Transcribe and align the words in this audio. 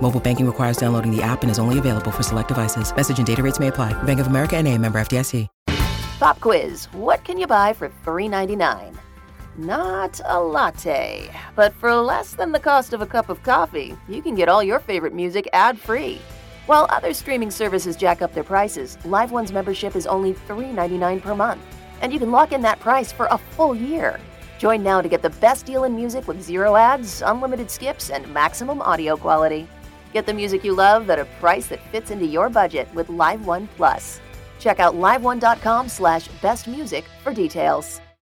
Mobile 0.00 0.20
banking 0.20 0.46
requires 0.46 0.76
downloading 0.76 1.10
the 1.10 1.22
app 1.22 1.42
and 1.42 1.50
is 1.50 1.58
only 1.58 1.78
available 1.80 2.12
for 2.12 2.22
select 2.22 2.48
devices. 2.48 2.94
Message 2.94 3.18
and 3.18 3.26
data 3.26 3.42
rates 3.42 3.58
may 3.58 3.68
apply. 3.68 4.00
Bank 4.04 4.20
of 4.20 4.28
America 4.28 4.56
and 4.56 4.68
a 4.68 4.78
member 4.78 5.00
FDIC. 5.00 5.48
Pop 6.18 6.40
quiz 6.40 6.86
What 6.92 7.24
can 7.24 7.36
you 7.36 7.46
buy 7.46 7.74
for 7.74 7.90
$3.99? 8.04 8.96
Not 9.58 10.20
a 10.24 10.40
latte, 10.40 11.30
but 11.54 11.74
for 11.74 11.94
less 11.94 12.34
than 12.34 12.52
the 12.52 12.60
cost 12.60 12.92
of 12.92 13.00
a 13.00 13.06
cup 13.06 13.28
of 13.28 13.42
coffee, 13.42 13.96
you 14.08 14.22
can 14.22 14.34
get 14.34 14.48
all 14.48 14.62
your 14.62 14.78
favorite 14.78 15.14
music 15.14 15.48
ad 15.52 15.78
free. 15.78 16.20
While 16.66 16.86
other 16.90 17.14
streaming 17.14 17.50
services 17.50 17.96
jack 17.96 18.22
up 18.22 18.34
their 18.34 18.44
prices, 18.44 18.98
Live 19.04 19.30
One's 19.30 19.52
membership 19.52 19.94
is 19.94 20.06
only 20.06 20.34
$3.99 20.34 21.22
per 21.22 21.34
month, 21.34 21.62
and 22.02 22.12
you 22.12 22.18
can 22.18 22.30
lock 22.30 22.52
in 22.52 22.60
that 22.62 22.80
price 22.80 23.12
for 23.12 23.26
a 23.30 23.38
full 23.38 23.74
year. 23.74 24.20
Join 24.58 24.82
now 24.82 25.00
to 25.00 25.08
get 25.08 25.22
the 25.22 25.30
best 25.30 25.66
deal 25.66 25.84
in 25.84 25.94
music 25.94 26.26
with 26.26 26.42
zero 26.42 26.76
ads, 26.76 27.22
unlimited 27.22 27.70
skips, 27.70 28.10
and 28.10 28.26
maximum 28.32 28.80
audio 28.80 29.16
quality. 29.16 29.68
Get 30.16 30.24
the 30.24 30.32
music 30.32 30.64
you 30.64 30.74
love 30.74 31.10
at 31.10 31.18
a 31.18 31.26
price 31.40 31.66
that 31.66 31.86
fits 31.92 32.10
into 32.10 32.24
your 32.24 32.48
budget 32.48 32.88
with 32.94 33.10
Live 33.10 33.44
One 33.44 33.68
Plus. 33.76 34.18
Check 34.58 34.80
out 34.80 34.94
liveone.com 34.94 35.90
slash 35.90 36.28
best 36.40 36.66
music 36.66 37.04
for 37.22 37.34
details. 37.34 38.00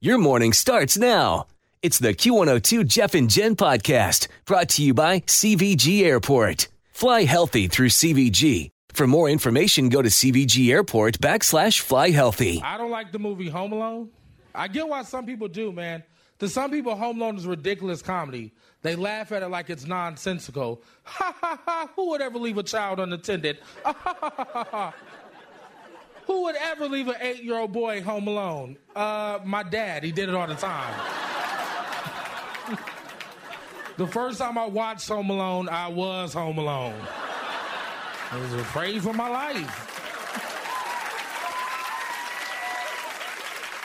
Your 0.00 0.18
morning 0.18 0.52
starts 0.52 0.96
now. 0.96 1.48
It's 1.82 1.98
the 1.98 2.14
Q102 2.14 2.86
Jeff 2.86 3.14
and 3.14 3.28
Jen 3.28 3.56
podcast 3.56 4.28
brought 4.44 4.68
to 4.70 4.82
you 4.84 4.94
by 4.94 5.18
CVG 5.22 6.04
Airport. 6.04 6.68
Fly 6.92 7.24
healthy 7.24 7.66
through 7.66 7.88
CVG. 7.88 8.68
For 8.90 9.08
more 9.08 9.28
information, 9.28 9.88
go 9.88 10.00
to 10.00 10.08
CVG 10.08 10.70
Airport 10.70 11.18
backslash 11.18 11.80
fly 11.80 12.10
healthy. 12.10 12.62
I 12.62 12.78
don't 12.78 12.92
like 12.92 13.10
the 13.10 13.18
movie 13.18 13.48
Home 13.48 13.72
Alone. 13.72 14.10
I 14.54 14.68
get 14.68 14.86
why 14.86 15.02
some 15.02 15.26
people 15.26 15.48
do, 15.48 15.72
man. 15.72 16.04
To 16.38 16.48
some 16.48 16.70
people, 16.70 16.94
Home 16.94 17.20
Alone 17.20 17.36
is 17.36 17.44
ridiculous 17.44 18.00
comedy. 18.00 18.52
They 18.82 18.94
laugh 18.94 19.32
at 19.32 19.42
it 19.42 19.48
like 19.48 19.68
it's 19.68 19.84
nonsensical. 19.84 20.80
Ha 21.06 21.34
ha 21.40 21.60
ha! 21.66 21.88
Who 21.96 22.10
would 22.10 22.20
ever 22.20 22.38
leave 22.38 22.58
a 22.58 22.62
child 22.62 23.00
unattended? 23.00 23.58
Ha 23.84 23.92
ha 23.92 24.16
ha 24.20 24.46
ha 24.52 24.64
ha! 24.70 24.94
Who 26.28 26.42
would 26.42 26.56
ever 26.56 26.86
leave 26.88 27.08
an 27.08 27.16
eight-year-old 27.22 27.72
boy 27.72 28.02
home 28.02 28.28
alone? 28.28 28.76
Uh, 28.94 29.38
my 29.44 29.62
dad. 29.62 30.04
He 30.04 30.12
did 30.12 30.28
it 30.28 30.34
all 30.34 30.46
the 30.46 30.54
time. 30.54 30.94
the 33.96 34.06
first 34.06 34.38
time 34.38 34.58
I 34.58 34.66
watched 34.66 35.08
Home 35.08 35.30
Alone, 35.30 35.70
I 35.70 35.88
was 35.88 36.34
home 36.34 36.58
alone. 36.58 37.00
I 38.30 38.38
was 38.38 38.52
afraid 38.52 39.02
for 39.02 39.14
my 39.14 39.26
life. 39.26 39.86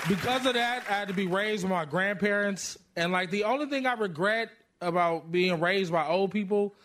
Because 0.09 0.45
of 0.45 0.55
that, 0.55 0.83
I 0.89 0.93
had 0.93 1.07
to 1.07 1.13
be 1.13 1.27
raised 1.27 1.63
with 1.63 1.71
my 1.71 1.85
grandparents. 1.85 2.77
And 2.97 3.13
like 3.13 3.31
the 3.31 3.45
only 3.45 3.67
thing 3.67 3.85
I 3.85 3.93
regret 3.93 4.49
about 4.81 5.31
being 5.31 5.61
raised 5.61 5.93
by 5.93 6.05
old 6.05 6.31
people 6.31 6.75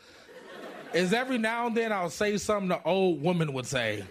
is 0.94 1.12
every 1.12 1.36
now 1.36 1.66
and 1.66 1.76
then 1.76 1.92
I'll 1.92 2.10
say 2.10 2.36
something 2.36 2.68
the 2.68 2.80
old 2.84 3.20
woman 3.20 3.52
would 3.54 3.66
say. 3.66 4.04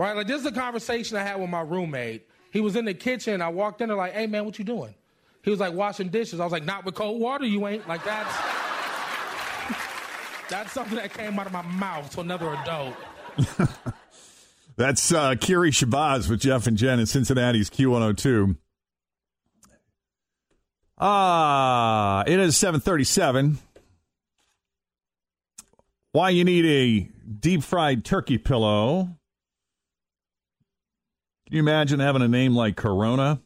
Right? 0.00 0.16
Like 0.16 0.26
this 0.26 0.40
is 0.40 0.46
a 0.46 0.52
conversation 0.52 1.18
I 1.18 1.22
had 1.22 1.38
with 1.38 1.50
my 1.50 1.60
roommate. 1.60 2.26
He 2.52 2.62
was 2.62 2.74
in 2.74 2.86
the 2.86 2.94
kitchen. 2.94 3.42
I 3.42 3.50
walked 3.50 3.82
in 3.82 3.88
there 3.88 3.98
like, 3.98 4.14
hey 4.14 4.26
man, 4.26 4.46
what 4.46 4.58
you 4.58 4.64
doing? 4.64 4.94
He 5.42 5.50
was 5.50 5.60
like 5.60 5.74
washing 5.74 6.08
dishes. 6.08 6.40
I 6.40 6.44
was 6.44 6.52
like, 6.52 6.64
not 6.64 6.86
with 6.86 6.94
cold 6.94 7.20
water, 7.20 7.44
you 7.44 7.66
ain't. 7.66 7.86
Like 7.86 8.02
that's 8.02 8.34
that's 10.48 10.72
something 10.72 10.96
that 10.96 11.12
came 11.12 11.38
out 11.38 11.44
of 11.44 11.52
my 11.52 11.60
mouth 11.60 12.10
to 12.14 12.20
another 12.20 12.54
adult. 12.54 12.96
That's 14.76 15.12
uh, 15.12 15.32
Kiry 15.32 15.72
Shabazz 15.72 16.30
with 16.30 16.40
Jeff 16.40 16.66
and 16.66 16.78
Jen 16.78 17.00
in 17.00 17.04
Cincinnati's 17.04 17.68
Q102. 17.68 18.56
Ah, 20.96 22.24
it 22.26 22.40
is 22.40 22.56
737. 22.56 23.58
Why 26.12 26.30
you 26.30 26.44
need 26.44 26.64
a 26.64 27.10
deep 27.30 27.62
fried 27.62 28.06
turkey 28.06 28.38
pillow. 28.38 29.19
Can 31.50 31.56
you 31.56 31.62
imagine 31.64 31.98
having 31.98 32.22
a 32.22 32.28
name 32.28 32.54
like 32.54 32.76
Corona? 32.76 33.40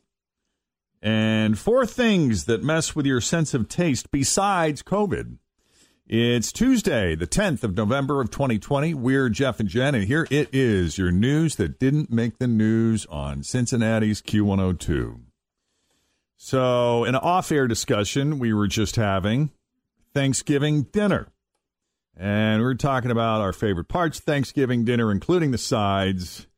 And 1.00 1.58
four 1.58 1.86
things 1.86 2.44
that 2.44 2.62
mess 2.62 2.94
with 2.94 3.06
your 3.06 3.22
sense 3.22 3.54
of 3.54 3.66
taste 3.66 4.10
besides 4.10 4.82
COVID. 4.82 5.38
It's 6.06 6.52
Tuesday, 6.52 7.14
the 7.14 7.26
10th 7.26 7.64
of 7.64 7.78
November 7.78 8.20
of 8.20 8.30
2020. 8.30 8.92
We're 8.92 9.30
Jeff 9.30 9.58
and 9.58 9.70
Jen, 9.70 9.94
and 9.94 10.04
here 10.04 10.26
it 10.30 10.50
is 10.52 10.98
your 10.98 11.10
news 11.10 11.56
that 11.56 11.78
didn't 11.78 12.12
make 12.12 12.38
the 12.38 12.46
news 12.46 13.06
on 13.06 13.42
Cincinnati's 13.42 14.20
Q102. 14.20 15.22
So, 16.36 17.04
an 17.04 17.16
off 17.16 17.50
air 17.50 17.66
discussion 17.66 18.38
we 18.38 18.52
were 18.52 18.68
just 18.68 18.96
having, 18.96 19.50
Thanksgiving 20.12 20.82
dinner. 20.92 21.28
And 22.14 22.60
we 22.60 22.66
are 22.66 22.74
talking 22.74 23.10
about 23.10 23.40
our 23.40 23.54
favorite 23.54 23.88
parts 23.88 24.20
Thanksgiving 24.20 24.84
dinner, 24.84 25.10
including 25.10 25.52
the 25.52 25.58
sides. 25.58 26.48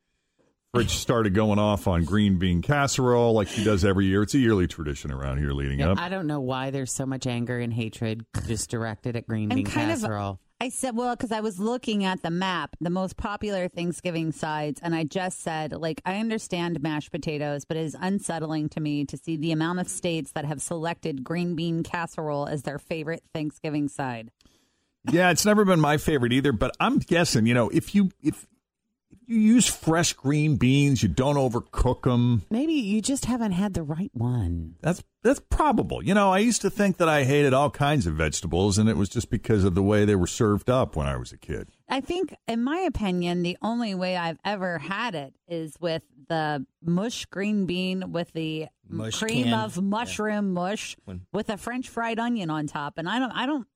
Rich 0.77 0.99
started 0.99 1.35
going 1.35 1.59
off 1.59 1.87
on 1.87 2.05
green 2.05 2.39
bean 2.39 2.63
casserole 2.63 3.33
like 3.35 3.49
she 3.49 3.65
does 3.65 3.85
every 3.85 4.07
year. 4.07 4.23
It's 4.23 4.35
a 4.35 4.39
yearly 4.39 4.67
tradition 4.67 5.11
around 5.13 5.39
here 5.39 5.51
leading 5.53 5.81
Yeah, 5.81 5.93
up. 5.93 5.99
I 6.01 6.09
don't 6.09 6.27
know 6.27 6.41
why 6.41 6.71
there's 6.71 6.93
so 6.93 7.07
much 7.07 7.27
anger 7.27 7.59
and 7.59 7.73
hatred 7.73 8.25
just 8.47 8.71
directed 8.71 9.17
at 9.17 9.27
green 9.27 9.51
I'm 9.51 9.57
bean 9.57 9.67
kind 9.67 9.91
of- 9.91 10.01
casserole. 10.01 10.41
I 10.59 10.71
said, 10.71 10.97
well, 10.97 11.15
because 11.15 11.33
I 11.33 11.41
was 11.41 11.59
looking 11.59 12.03
at 12.07 12.23
the 12.23 12.31
map, 12.31 12.77
the 12.81 12.89
most 12.89 13.19
popular 13.19 13.69
Thanksgiving 13.69 14.33
sides, 14.33 14.81
and 14.83 14.95
I 14.95 15.05
just 15.05 15.43
said, 15.43 15.73
like, 15.73 16.01
I 16.07 16.17
understand 16.19 16.81
mashed 16.83 17.13
potatoes, 17.13 17.67
but 17.67 17.77
it 17.77 17.85
is 17.85 17.95
unsettling 18.01 18.71
to 18.71 18.81
me 18.81 19.05
to 19.05 19.19
see 19.19 19.37
the 19.37 19.53
amount 19.53 19.81
of 19.81 19.89
states 19.89 20.33
that 20.33 20.47
have 20.47 20.63
selected 20.63 21.23
green 21.23 21.57
bean 21.57 21.83
casserole 21.83 22.47
as 22.47 22.63
their 22.63 22.79
favorite 22.79 23.23
Thanksgiving 23.35 23.87
side. 23.89 24.31
yeah, 25.13 25.31
it's 25.31 25.45
never 25.45 25.67
been 25.67 25.79
my 25.79 25.99
favorite 25.99 26.33
either, 26.33 26.53
but 26.53 26.75
I'm 26.81 27.01
guessing, 27.01 27.45
you 27.45 27.53
know, 27.53 27.69
if 27.69 27.95
you 27.95 28.09
if 28.23 28.47
you 29.27 29.39
use 29.39 29.67
fresh 29.67 30.13
green 30.13 30.57
beans, 30.57 31.03
you 31.03 31.09
don't 31.09 31.37
overcook 31.37 32.03
them. 32.03 32.43
Maybe 32.51 32.73
you 32.75 33.01
just 33.03 33.25
haven't 33.27 33.53
had 33.53 33.75
the 33.75 33.83
right 33.83 34.11
one. 34.15 34.77
That's 34.81 35.03
that's 35.23 35.41
probable. 35.41 36.05
You 36.05 36.15
know, 36.15 36.31
I 36.33 36.39
used 36.39 36.63
to 36.63 36.71
think 36.71 36.99
that 36.99 37.09
I 37.09 37.25
hated 37.25 37.53
all 37.53 37.71
kinds 37.71 38.07
of 38.07 38.15
vegetables, 38.15 38.79
and 38.79 38.89
it 38.89 38.97
was 38.97 39.09
just 39.09 39.29
because 39.31 39.65
of 39.65 39.75
the 39.75 39.83
way 39.83 40.05
they 40.05 40.15
were 40.15 40.27
served 40.29 40.71
up 40.71 40.95
when 40.95 41.07
I 41.09 41.17
was 41.17 41.33
a 41.33 41.37
kid. 41.37 41.69
I 41.89 42.01
think, 42.01 42.35
in 42.47 42.63
my 42.63 42.79
opinion, 42.79 43.43
the 43.43 43.57
only 43.61 43.95
way 43.95 44.17
I've 44.17 44.39
ever 44.45 44.79
had 44.79 45.15
it 45.17 45.35
is 45.49 45.75
with 45.81 46.03
the 46.29 46.65
mush 46.83 47.25
green 47.27 47.67
bean 47.67 48.13
with 48.13 48.33
the 48.33 48.67
Mush 48.89 49.19
cream 49.19 49.45
can. 49.45 49.55
of 49.55 49.81
mushroom 49.83 50.53
mush 50.55 50.97
When- 51.05 51.23
with 51.33 51.49
a 51.51 51.57
French 51.57 51.89
fried 51.89 52.19
onion 52.21 52.51
on 52.51 52.67
top, 52.69 52.95
and 52.99 53.09
I 53.09 53.19
don't, 53.19 53.33
I 53.33 53.47
don't, 53.47 53.67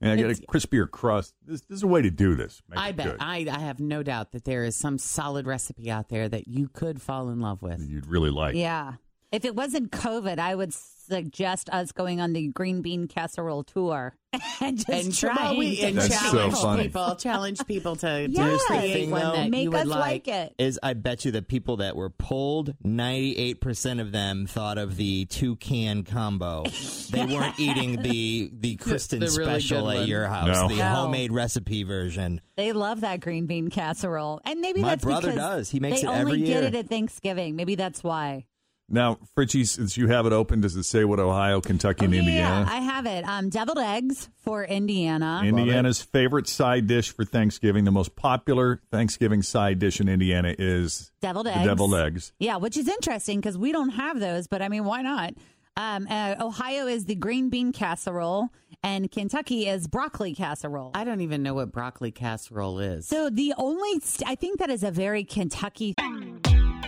And 0.00 0.12
I 0.12 0.16
get 0.16 0.30
a 0.30 0.34
crispier 0.46 0.90
crust. 0.90 1.34
This, 1.46 1.62
this 1.62 1.76
is 1.76 1.82
a 1.82 1.86
way 1.86 2.02
to 2.02 2.10
do 2.10 2.34
this. 2.34 2.62
Make 2.68 2.78
I 2.78 2.92
bet. 2.92 3.16
I, 3.20 3.46
I 3.50 3.58
have 3.60 3.80
no 3.80 4.02
doubt 4.02 4.32
that 4.32 4.44
there 4.44 4.64
is 4.64 4.76
some 4.76 4.98
solid 4.98 5.46
recipe 5.46 5.90
out 5.90 6.08
there 6.08 6.28
that 6.28 6.48
you 6.48 6.68
could 6.68 7.00
fall 7.00 7.28
in 7.30 7.40
love 7.40 7.62
with. 7.62 7.80
You'd 7.80 8.06
really 8.06 8.30
like. 8.30 8.54
Yeah. 8.54 8.94
If 9.30 9.44
it 9.44 9.54
wasn't 9.54 9.90
COVID, 9.92 10.38
I 10.38 10.54
would 10.54 10.72
suggest 10.72 11.68
us 11.70 11.92
going 11.92 12.20
on 12.20 12.32
the 12.34 12.48
green 12.48 12.82
bean 12.82 13.08
casserole 13.08 13.62
tour 13.64 14.14
and 14.60 14.76
just 14.76 14.88
and 14.88 15.14
trying 15.14 15.58
we, 15.58 15.80
and 15.80 15.96
That's 15.98 16.14
so 16.14 16.30
challenge 16.32 16.54
funny. 16.56 16.82
people, 16.84 17.14
challenge 17.16 17.66
people 17.66 17.96
to, 17.96 18.26
to 18.28 18.30
Yes. 18.32 18.62
create 18.66 18.92
Thing, 18.92 19.10
one 19.10 19.20
though, 19.22 19.32
that 19.32 19.50
make 19.50 19.64
you 19.64 19.70
would 19.70 19.80
us 19.80 19.86
like 19.86 20.28
it. 20.28 20.54
is 20.58 20.78
I 20.82 20.92
bet 20.94 21.24
you 21.24 21.30
the 21.30 21.40
people 21.42 21.78
that 21.78 21.96
were 21.96 22.10
pulled, 22.10 22.74
98% 22.84 24.00
of 24.00 24.12
them 24.12 24.46
thought 24.46 24.78
of 24.78 24.96
the 24.96 25.24
two 25.26 25.56
can 25.56 26.04
combo. 26.04 26.64
They 27.10 27.24
weren't 27.24 27.58
eating 27.58 28.02
the 28.02 28.50
the 28.52 28.76
Kristen 28.76 29.20
the 29.20 29.26
really 29.26 29.60
special 29.62 29.90
at 29.90 30.06
your 30.06 30.26
house, 30.26 30.48
No. 30.48 30.68
the 30.68 30.76
No. 30.76 30.84
homemade 30.88 31.32
recipe 31.32 31.82
version. 31.84 32.42
They 32.56 32.72
love 32.72 33.00
that 33.00 33.20
green 33.20 33.46
bean 33.46 33.70
casserole, 33.70 34.42
and 34.44 34.60
maybe 34.60 34.82
My 34.82 34.90
that's 34.90 35.04
brother 35.04 35.30
because 35.32 35.36
does. 35.56 35.70
He 35.70 35.80
makes 35.80 36.02
they 36.02 36.06
it 36.06 36.10
every 36.10 36.32
only 36.34 36.42
every 36.42 36.46
get 36.46 36.64
it 36.64 36.74
at 36.74 36.88
Thanksgiving. 36.88 37.56
Maybe 37.56 37.76
that's 37.76 38.04
why. 38.04 38.44
Now, 38.90 39.18
Fritchie, 39.36 39.66
since 39.66 39.98
you 39.98 40.08
have 40.08 40.24
it 40.24 40.32
open, 40.32 40.62
does 40.62 40.74
it 40.74 40.84
say 40.84 41.04
what 41.04 41.20
Ohio, 41.20 41.60
Kentucky, 41.60 42.06
and 42.06 42.14
Oh, 42.14 42.16
yeah, 42.16 42.22
Indiana? 42.22 42.66
I 42.70 42.76
have 42.80 43.04
it. 43.06 43.22
Um, 43.28 43.50
deviled 43.50 43.78
eggs 43.78 44.30
for 44.44 44.64
Indiana. 44.64 45.42
Indiana's 45.44 46.00
favorite 46.00 46.48
side 46.48 46.86
dish 46.86 47.10
for 47.14 47.24
Thanksgiving, 47.26 47.84
the 47.84 47.90
most 47.92 48.16
popular 48.16 48.80
Thanksgiving 48.90 49.42
side 49.42 49.78
dish 49.78 50.00
in 50.00 50.08
Indiana 50.08 50.54
is 50.58 51.12
deviled 51.20 51.46
the 51.46 51.54
eggs. 51.56 51.66
deviled 51.66 51.94
eggs. 51.96 52.32
Yeah, 52.38 52.56
which 52.56 52.78
is 52.78 52.88
interesting 52.88 53.40
because 53.40 53.58
we 53.58 53.72
don't 53.72 53.90
have 53.90 54.20
those, 54.20 54.46
but 54.46 54.62
I 54.62 54.68
mean, 54.70 54.84
why 54.84 55.02
not? 55.02 55.34
Um, 55.76 56.08
uh, 56.10 56.34
Ohio 56.40 56.86
is 56.86 57.04
the 57.04 57.14
green 57.14 57.50
bean 57.50 57.72
casserole, 57.72 58.48
and 58.82 59.08
Kentucky 59.10 59.68
is 59.68 59.86
broccoli 59.86 60.34
casserole. 60.34 60.90
I 60.94 61.04
don't 61.04 61.20
even 61.20 61.42
know 61.42 61.54
what 61.54 61.70
broccoli 61.72 62.10
casserole 62.10 62.80
is. 62.80 63.06
so 63.06 63.28
the 63.30 63.52
only, 63.58 64.00
st- 64.00 64.28
I 64.28 64.34
think 64.34 64.58
that 64.60 64.70
is 64.70 64.82
a 64.82 64.90
very 64.90 65.22
Kentucky. 65.24 65.94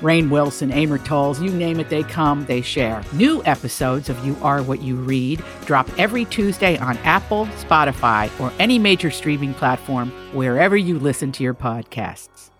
Rainn 0.00 0.28
Wilson, 0.30 0.70
Amor 0.70 0.98
Towles, 0.98 1.40
you 1.40 1.50
name 1.50 1.80
it, 1.80 1.88
they 1.88 2.02
come, 2.02 2.44
they 2.46 2.60
share. 2.60 3.02
New 3.12 3.42
episodes 3.44 4.08
of 4.08 4.24
You 4.26 4.36
Are 4.42 4.62
What 4.62 4.82
You 4.82 4.96
Read 4.96 5.42
drop 5.64 5.88
every 5.98 6.24
Tuesday 6.26 6.76
on 6.78 6.96
Apple, 6.98 7.46
Spotify, 7.64 8.30
or 8.40 8.52
any 8.58 8.78
major 8.78 9.10
streaming 9.10 9.54
platform 9.54 10.10
wherever 10.34 10.76
you 10.76 10.98
listen 10.98 11.32
to 11.32 11.42
your 11.42 11.54
podcasts. 11.54 12.50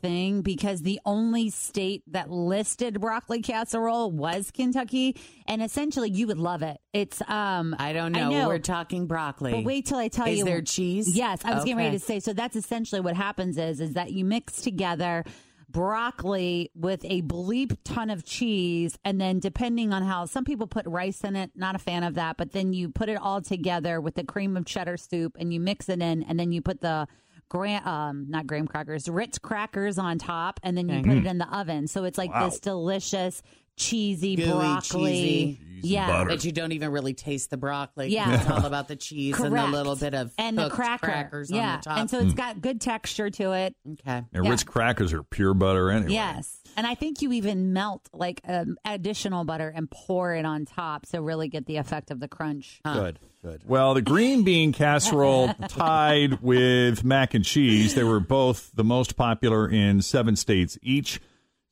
thing 0.00 0.42
because 0.42 0.82
the 0.82 0.98
only 1.06 1.48
state 1.48 2.02
that 2.08 2.28
listed 2.28 3.00
broccoli 3.00 3.40
casserole 3.40 4.10
was 4.10 4.50
Kentucky, 4.50 5.16
and 5.46 5.62
essentially 5.62 6.10
you 6.10 6.26
would 6.26 6.38
love 6.40 6.62
it. 6.62 6.78
It's 6.92 7.22
um 7.28 7.76
I 7.78 7.92
don't 7.92 8.10
know. 8.10 8.48
We're 8.48 8.58
talking 8.58 9.06
broccoli. 9.06 9.52
But 9.52 9.62
wait 9.64 9.86
till 9.86 9.98
I 9.98 10.08
tell 10.08 10.26
Is 10.26 10.38
you. 10.40 10.44
there 10.44 10.60
cheese? 10.60 11.16
Yes, 11.16 11.44
I 11.44 11.54
was 11.54 11.62
getting 11.62 11.76
ready 11.76 11.96
to 11.98 12.04
say. 12.04 12.18
So 12.18 12.32
that's 12.32 12.56
essentially 12.56 13.00
what 13.00 13.14
happens 13.14 13.56
is 13.58 13.80
is 13.80 13.92
that 13.94 14.10
you 14.10 14.24
mix 14.24 14.60
together 14.60 15.22
broccoli 15.72 16.70
with 16.74 17.04
a 17.04 17.22
bleep 17.22 17.76
ton 17.84 18.10
of 18.10 18.24
cheese 18.24 18.98
and 19.04 19.20
then 19.20 19.38
depending 19.38 19.92
on 19.92 20.02
how 20.02 20.24
some 20.26 20.44
people 20.44 20.66
put 20.66 20.86
rice 20.86 21.22
in 21.24 21.36
it 21.36 21.50
not 21.54 21.74
a 21.74 21.78
fan 21.78 22.02
of 22.02 22.14
that 22.14 22.36
but 22.36 22.52
then 22.52 22.72
you 22.72 22.88
put 22.88 23.08
it 23.08 23.16
all 23.20 23.40
together 23.40 24.00
with 24.00 24.14
the 24.14 24.24
cream 24.24 24.56
of 24.56 24.64
cheddar 24.64 24.96
soup 24.96 25.36
and 25.38 25.52
you 25.52 25.60
mix 25.60 25.88
it 25.88 26.00
in 26.00 26.22
and 26.24 26.38
then 26.38 26.52
you 26.52 26.60
put 26.62 26.80
the 26.80 27.06
gra- 27.48 27.82
um 27.84 28.26
not 28.28 28.46
graham 28.46 28.66
crackers 28.66 29.08
ritz 29.08 29.38
crackers 29.38 29.98
on 29.98 30.18
top 30.18 30.58
and 30.62 30.76
then 30.76 30.88
you 30.88 30.98
Okay. 31.00 31.08
put 31.08 31.18
it 31.18 31.26
in 31.26 31.38
the 31.38 31.48
oven 31.56 31.86
so 31.86 32.04
it's 32.04 32.18
like 32.18 32.30
Wow. 32.32 32.48
this 32.48 32.60
delicious 32.60 33.42
cheesy 33.76 34.36
Gooey, 34.36 34.46
broccoli 34.50 35.12
cheesy. 35.12 35.60
yeah 35.82 36.24
That 36.24 36.44
you 36.44 36.52
don't 36.52 36.72
even 36.72 36.90
really 36.90 37.14
taste 37.14 37.50
the 37.50 37.56
broccoli. 37.56 38.08
Yeah. 38.08 38.40
It's 38.40 38.50
all 38.50 38.66
about 38.66 38.88
the 38.88 38.96
cheese 38.96 39.38
and 39.38 39.48
Correct. 39.50 39.66
the 39.70 39.76
little 39.76 39.96
bit 39.96 40.14
of 40.14 40.32
and 40.38 40.56
the 40.56 40.64
cooked 40.64 40.76
cracker. 40.76 41.06
crackers 41.06 41.50
yeah 41.50 41.72
on 41.74 41.76
the 41.78 41.82
top. 41.82 41.98
and 41.98 42.10
so 42.10 42.18
it's 42.20 42.34
got 42.34 42.60
good 42.60 42.80
texture 42.80 43.30
to 43.30 43.52
it 43.52 43.74
okay. 43.92 44.22
And 44.32 44.44
Yeah. 44.44 44.50
Ritz 44.50 44.62
crackers 44.64 45.12
are 45.12 45.22
pure 45.22 45.54
butter 45.54 45.90
anyway. 45.90 46.12
Yes. 46.12 46.58
And 46.76 46.86
I 46.86 46.94
think 46.94 47.20
you 47.20 47.32
even 47.32 47.72
melt 47.74 48.08
like 48.14 48.40
um, 48.48 48.76
additional 48.86 49.44
butter 49.44 49.68
and 49.74 49.90
pour 49.90 50.34
it 50.34 50.46
on 50.46 50.64
top 50.64 51.06
to 51.08 51.20
really 51.20 51.48
get 51.48 51.66
the 51.66 51.76
effect 51.76 52.10
of 52.10 52.18
the 52.20 52.28
crunch. 52.28 52.80
Good, 52.84 53.18
good. 53.44 53.62
Well, 53.66 53.92
the 53.92 54.00
green 54.00 54.42
bean 54.42 54.72
casserole 54.72 55.52
tied 55.68 56.40
with 56.40 57.04
mac 57.04 57.34
and 57.34 57.44
cheese, 57.44 57.94
they 57.94 58.04
were 58.04 58.20
both 58.20 58.70
the 58.74 58.84
most 58.84 59.16
popular 59.16 59.68
in 59.68 60.00
seven 60.00 60.34
states 60.36 60.78
each. 60.82 61.20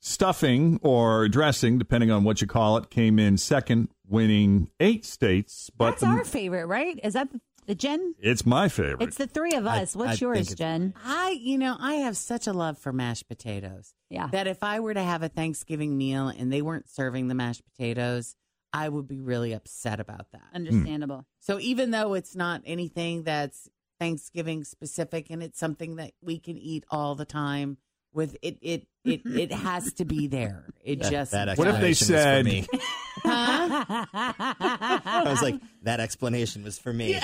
Stuffing 0.03 0.79
or 0.81 1.27
dressing, 1.27 1.77
depending 1.77 2.09
on 2.09 2.23
what 2.23 2.41
you 2.41 2.47
call 2.47 2.75
it, 2.77 2.89
came 2.89 3.19
in 3.19 3.37
second, 3.37 3.89
winning 4.09 4.71
eight 4.79 5.05
states. 5.05 5.69
But 5.77 5.91
That's 5.91 6.03
our 6.03 6.23
favorite, 6.23 6.65
right? 6.65 6.99
Is 7.03 7.13
that 7.13 7.31
the, 7.31 7.39
the 7.67 7.75
Jen? 7.75 8.15
it's 8.19 8.43
my 8.43 8.67
favorite. 8.67 9.03
It's 9.03 9.17
the 9.17 9.27
three 9.27 9.53
of 9.53 9.67
us. 9.67 9.95
What's 9.95 10.19
yours, 10.19 10.55
Jen? 10.55 10.95
I, 11.05 11.37
you 11.39 11.59
know, 11.59 11.77
I 11.79 11.95
have 11.95 12.17
such 12.17 12.47
a 12.47 12.53
love 12.53 12.79
for 12.79 12.91
mashed 12.91 13.27
potatoes. 13.27 13.93
Yeah. 14.09 14.27
That 14.31 14.47
if 14.47 14.63
I 14.63 14.79
were 14.79 14.95
to 14.95 15.03
have 15.03 15.21
a 15.21 15.29
Thanksgiving 15.29 15.95
meal 15.95 16.29
and 16.29 16.51
they 16.51 16.63
weren't 16.63 16.89
serving 16.89 17.27
the 17.27 17.35
mashed 17.35 17.63
potatoes, 17.63 18.35
I 18.73 18.89
would 18.89 19.07
be 19.07 19.21
really 19.21 19.53
upset 19.53 19.99
about 19.99 20.31
that. 20.31 20.47
Understandable. 20.53 21.17
Hmm. 21.17 21.21
So 21.41 21.59
even 21.59 21.91
though 21.91 22.15
it's 22.15 22.35
not 22.35 22.63
anything 22.65 23.21
that's 23.23 23.69
Thanksgiving 23.99 24.63
specific 24.63 25.29
and 25.29 25.43
it's 25.43 25.59
something 25.59 25.97
that 25.97 26.13
we 26.23 26.39
can 26.39 26.57
eat 26.57 26.85
all 26.89 27.13
the 27.13 27.23
time 27.25 27.77
with 28.13 28.35
it 28.41 28.57
it 28.61 28.87
it, 29.03 29.21
it 29.25 29.51
has 29.51 29.93
to 29.93 30.05
be 30.05 30.27
there. 30.27 30.65
It 30.83 31.01
That- 31.01 31.11
just 31.11 31.31
that 31.31 31.57
What 31.57 31.67
if 31.67 31.79
they 31.79 31.89
explanation 31.89 31.93
was 31.93 31.99
for 31.99 32.05
said- 32.05 32.45
me. 32.45 32.67
Huh? 33.23 34.05
I 34.13 35.23
was 35.25 35.41
like, 35.41 35.55
that 35.83 35.99
explanation 35.99 36.63
was 36.63 36.77
for 36.79 36.93
me. 36.93 37.19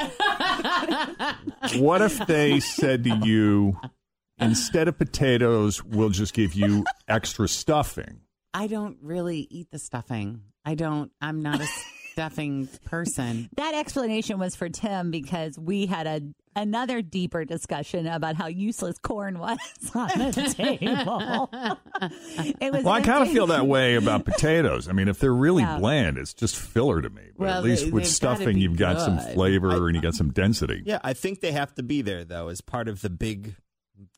what 1.78 2.01
if 2.01 2.25
they 2.28 2.60
said 2.60 3.04
to 3.06 3.16
you, 3.24 3.80
instead 4.39 4.88
of 4.88 4.98
potatoes, 4.98 5.84
we'll 5.84 6.10
just 6.10 6.34
give 6.34 6.54
you 6.54 6.84
extra 7.07 7.48
stuffing? 7.48 8.22
I 8.53 8.67
don't 8.67 8.98
really 9.01 9.48
eat 9.51 9.70
the 9.72 9.79
stuffing. 9.79 10.41
I 10.65 10.75
don't 10.75 11.12
I'm 11.22 11.41
not 11.41 11.62
a 11.62 11.67
stuffing 12.17 12.67
person. 12.86 13.47
That 13.57 13.75
explanation 13.75 14.39
was 14.39 14.55
for 14.55 14.69
Tim 14.69 15.12
because 15.12 15.57
we 15.59 15.86
had 15.86 16.07
a 16.07 16.21
another 16.55 17.03
deeper 17.03 17.45
discussion 17.45 18.07
about 18.07 18.36
how 18.36 18.47
useless 18.47 18.97
corn 18.97 19.38
was 19.38 19.59
on 19.93 20.07
the 20.17 20.53
table. 20.57 21.47
it 22.59 22.74
was 22.74 22.83
Well, 22.83 22.93
I 22.95 23.01
kind 23.01 23.21
of 23.21 23.29
feel 23.31 23.45
that 23.47 23.67
way 23.67 23.93
about 23.93 24.25
potatoes. 24.25 24.88
I 24.89 24.93
mean, 24.93 25.07
if 25.07 25.19
they're 25.19 25.31
really 25.31 25.62
Yeah. 25.62 25.77
bland, 25.77 26.17
it's 26.17 26.33
just 26.33 26.55
filler 26.55 27.00
to 27.03 27.12
me. 27.12 27.21
But 27.38 27.45
Well, 27.45 27.57
at 27.59 27.63
least 27.63 27.86
they- 27.86 27.91
with 27.91 28.07
stuffing, 28.07 28.57
you've 28.57 28.77
got 28.77 29.00
some 29.00 29.17
good. 29.17 29.36
flavor 29.36 29.86
and 29.86 29.95
you 29.95 30.01
got 30.01 30.15
some 30.15 30.31
density. 30.31 30.81
Yeah, 30.83 30.97
I 31.03 31.13
think 31.13 31.41
they 31.41 31.51
have 31.51 31.75
to 31.75 31.83
be 31.83 32.01
there 32.01 32.25
though, 32.25 32.47
as 32.47 32.62
part 32.62 32.88
of 32.88 33.01
the 33.01 33.12
big, 33.12 33.53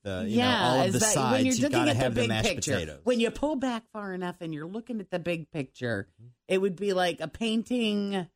the 0.03 0.25
you 0.27 0.37
yeah, 0.37 0.51
know, 0.59 0.65
all 0.79 0.85
of 0.87 0.93
the 0.93 0.99
that- 0.99 1.05
when 1.05 1.13
sides. 1.13 1.43
you're 1.45 1.53
looking 1.69 1.69
gotta 1.79 1.91
at 1.91 1.97
have 1.97 2.15
the 2.15 2.21
the 2.21 2.27
big 2.27 2.29
mashed 2.29 2.47
picture, 2.49 2.73
potatoes. 2.73 2.99
when 3.03 3.19
you 3.19 3.31
pull 3.31 3.55
back 3.55 3.83
far 3.91 4.13
enough 4.13 4.37
and 4.41 4.53
you're 4.53 4.67
looking 4.67 4.99
at 4.99 5.09
the 5.11 5.19
big 5.19 5.51
picture, 5.51 6.07
mm-hmm. 6.21 6.29
it 6.47 6.59
would 6.59 6.75
be 6.75 6.93
like 6.93 7.19
a 7.21 7.27
painting, 7.27 8.27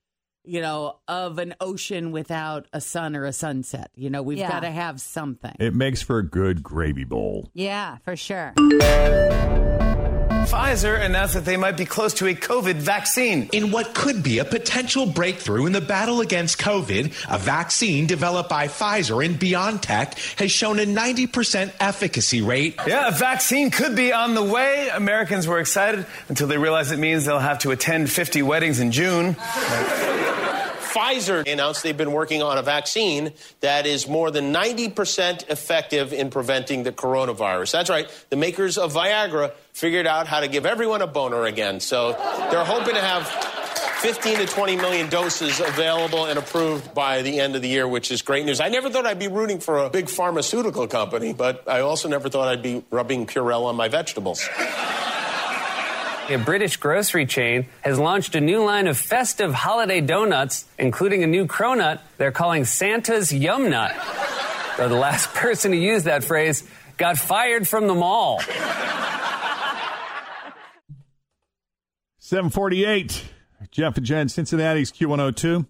you 0.44 0.62
know, 0.62 1.00
of 1.08 1.40
an 1.40 1.56
ocean 1.62 2.12
without 2.12 2.68
a 2.74 2.82
sun 2.82 3.16
or 3.16 3.24
a 3.26 3.34
sunset. 3.34 3.92
You 3.96 4.10
know, 4.10 4.22
we've 4.22 4.38
Yeah. 4.38 4.50
got 4.50 4.60
to 4.62 4.72
have 4.72 5.00
something. 5.00 5.56
It 5.60 5.74
makes 5.74 6.02
for 6.02 6.18
a 6.20 6.28
good 6.28 6.64
gravy 6.64 7.06
bowl. 7.06 7.50
Yeah, 7.54 7.98
for 8.04 8.16
sure. 8.16 8.54
Pfizer 10.46 11.00
announced 11.02 11.34
that 11.36 11.46
they 11.46 11.58
might 11.58 11.78
be 11.78 11.86
close 11.86 12.14
to 12.16 12.28
a 12.28 12.36
COVID 12.36 12.76
vaccine. 12.76 13.50
In 13.54 13.72
what 13.72 13.94
could 13.94 14.22
be 14.22 14.40
a 14.40 14.46
potential 14.46 15.06
breakthrough 15.06 15.66
in 15.66 15.72
the 15.72 15.82
battle 15.82 16.22
against 16.22 16.60
COVID, 16.60 17.14
a 17.30 17.38
vaccine 17.38 18.08
developed 18.08 18.50
by 18.50 18.68
Pfizer 18.68 19.26
and 19.26 19.40
BioNTech 19.40 20.38
has 20.38 20.52
shown 20.52 20.80
a 20.80 20.86
90% 20.86 21.72
efficacy 21.80 22.42
rate. 22.42 22.76
Yeah, 22.86 23.08
a 23.08 23.12
vaccine 23.12 23.72
could 23.72 23.96
be 23.96 24.12
on 24.12 24.36
the 24.36 24.44
way. 24.44 24.90
Americans 24.94 25.48
were 25.48 25.60
excited 25.60 26.06
until 26.30 26.48
they 26.48 26.58
realized 26.58 26.92
it 26.92 27.00
means 27.00 27.26
they'll 27.26 27.40
have 27.40 27.60
to 27.60 27.72
attend 27.72 28.12
50 28.12 28.42
weddings 28.44 28.80
in 28.80 28.92
June. 28.92 29.36
Pfizer 30.94 31.52
announced 31.52 31.82
they've 31.82 31.98
been 31.98 32.12
working 32.12 32.44
on 32.44 32.58
a 32.58 32.62
vaccine 32.62 33.34
that 33.62 33.88
is 33.88 34.08
more 34.08 34.30
than 34.30 34.54
90% 34.54 35.50
effective 35.50 36.14
in 36.14 36.30
preventing 36.30 36.84
the 36.84 36.92
coronavirus. 36.92 37.72
That's 37.72 37.90
right. 37.90 38.08
The 38.30 38.36
makers 38.36 38.78
of 38.78 38.94
Viagra 38.94 39.54
figured 39.74 40.06
out 40.06 40.28
how 40.28 40.42
to 40.42 40.48
give 40.48 40.68
everyone 40.68 41.02
a 41.02 41.08
boner 41.08 41.46
again. 41.46 41.80
So 41.80 42.12
they're 42.52 42.64
hoping 42.64 42.94
to 42.94 43.02
have 43.02 43.28
15 44.04 44.38
to 44.38 44.46
20 44.46 44.76
million 44.76 45.10
doses 45.10 45.60
available 45.60 46.26
and 46.26 46.38
approved 46.38 46.94
by 46.94 47.24
the 47.24 47.40
end 47.40 47.56
of 47.56 47.62
the 47.64 47.70
year, 47.70 47.88
which 47.88 48.12
is 48.12 48.22
great 48.22 48.46
news. 48.46 48.60
I 48.60 48.70
never 48.70 48.90
thought 48.90 49.06
I'd 49.08 49.18
be 49.18 49.30
rooting 49.30 49.60
for 49.60 49.80
a 49.80 49.90
big 49.90 50.10
pharmaceutical 50.10 50.88
company, 50.88 51.34
but 51.34 51.68
I 51.68 51.80
also 51.80 52.08
never 52.08 52.30
thought 52.30 52.50
I'd 52.50 52.62
be 52.62 52.84
rubbing 52.92 53.26
Purell 53.26 53.66
on 53.66 53.76
my 53.76 53.88
vegetables. 53.88 54.48
A 56.30 56.38
British 56.38 56.78
grocery 56.78 57.26
chain 57.26 57.68
has 57.82 58.00
launched 58.00 58.34
a 58.36 58.40
new 58.40 58.64
line 58.64 58.88
of 58.88 58.98
festive 58.98 59.54
holiday 59.54 60.00
donuts, 60.00 60.66
including 60.80 61.22
a 61.24 61.28
new 61.28 61.46
cronut 61.48 62.00
they're 62.18 62.32
calling 62.32 62.64
Santa's 62.64 63.34
Yum 63.34 63.70
Nut. 63.70 63.94
Though 64.78 64.88
the 64.88 64.96
last 64.96 65.34
person 65.34 65.72
to 65.72 65.78
use 65.78 66.06
that 66.06 66.24
phrase 66.24 66.64
got 66.96 67.18
fired 67.18 67.68
from 67.68 67.88
the 67.88 67.94
mall. 67.94 68.40
748. 72.20 73.26
Jeff 73.70 73.98
and 73.98 74.06
Jen, 74.06 74.30
Cincinnati's 74.30 74.94
Q102. 74.94 75.68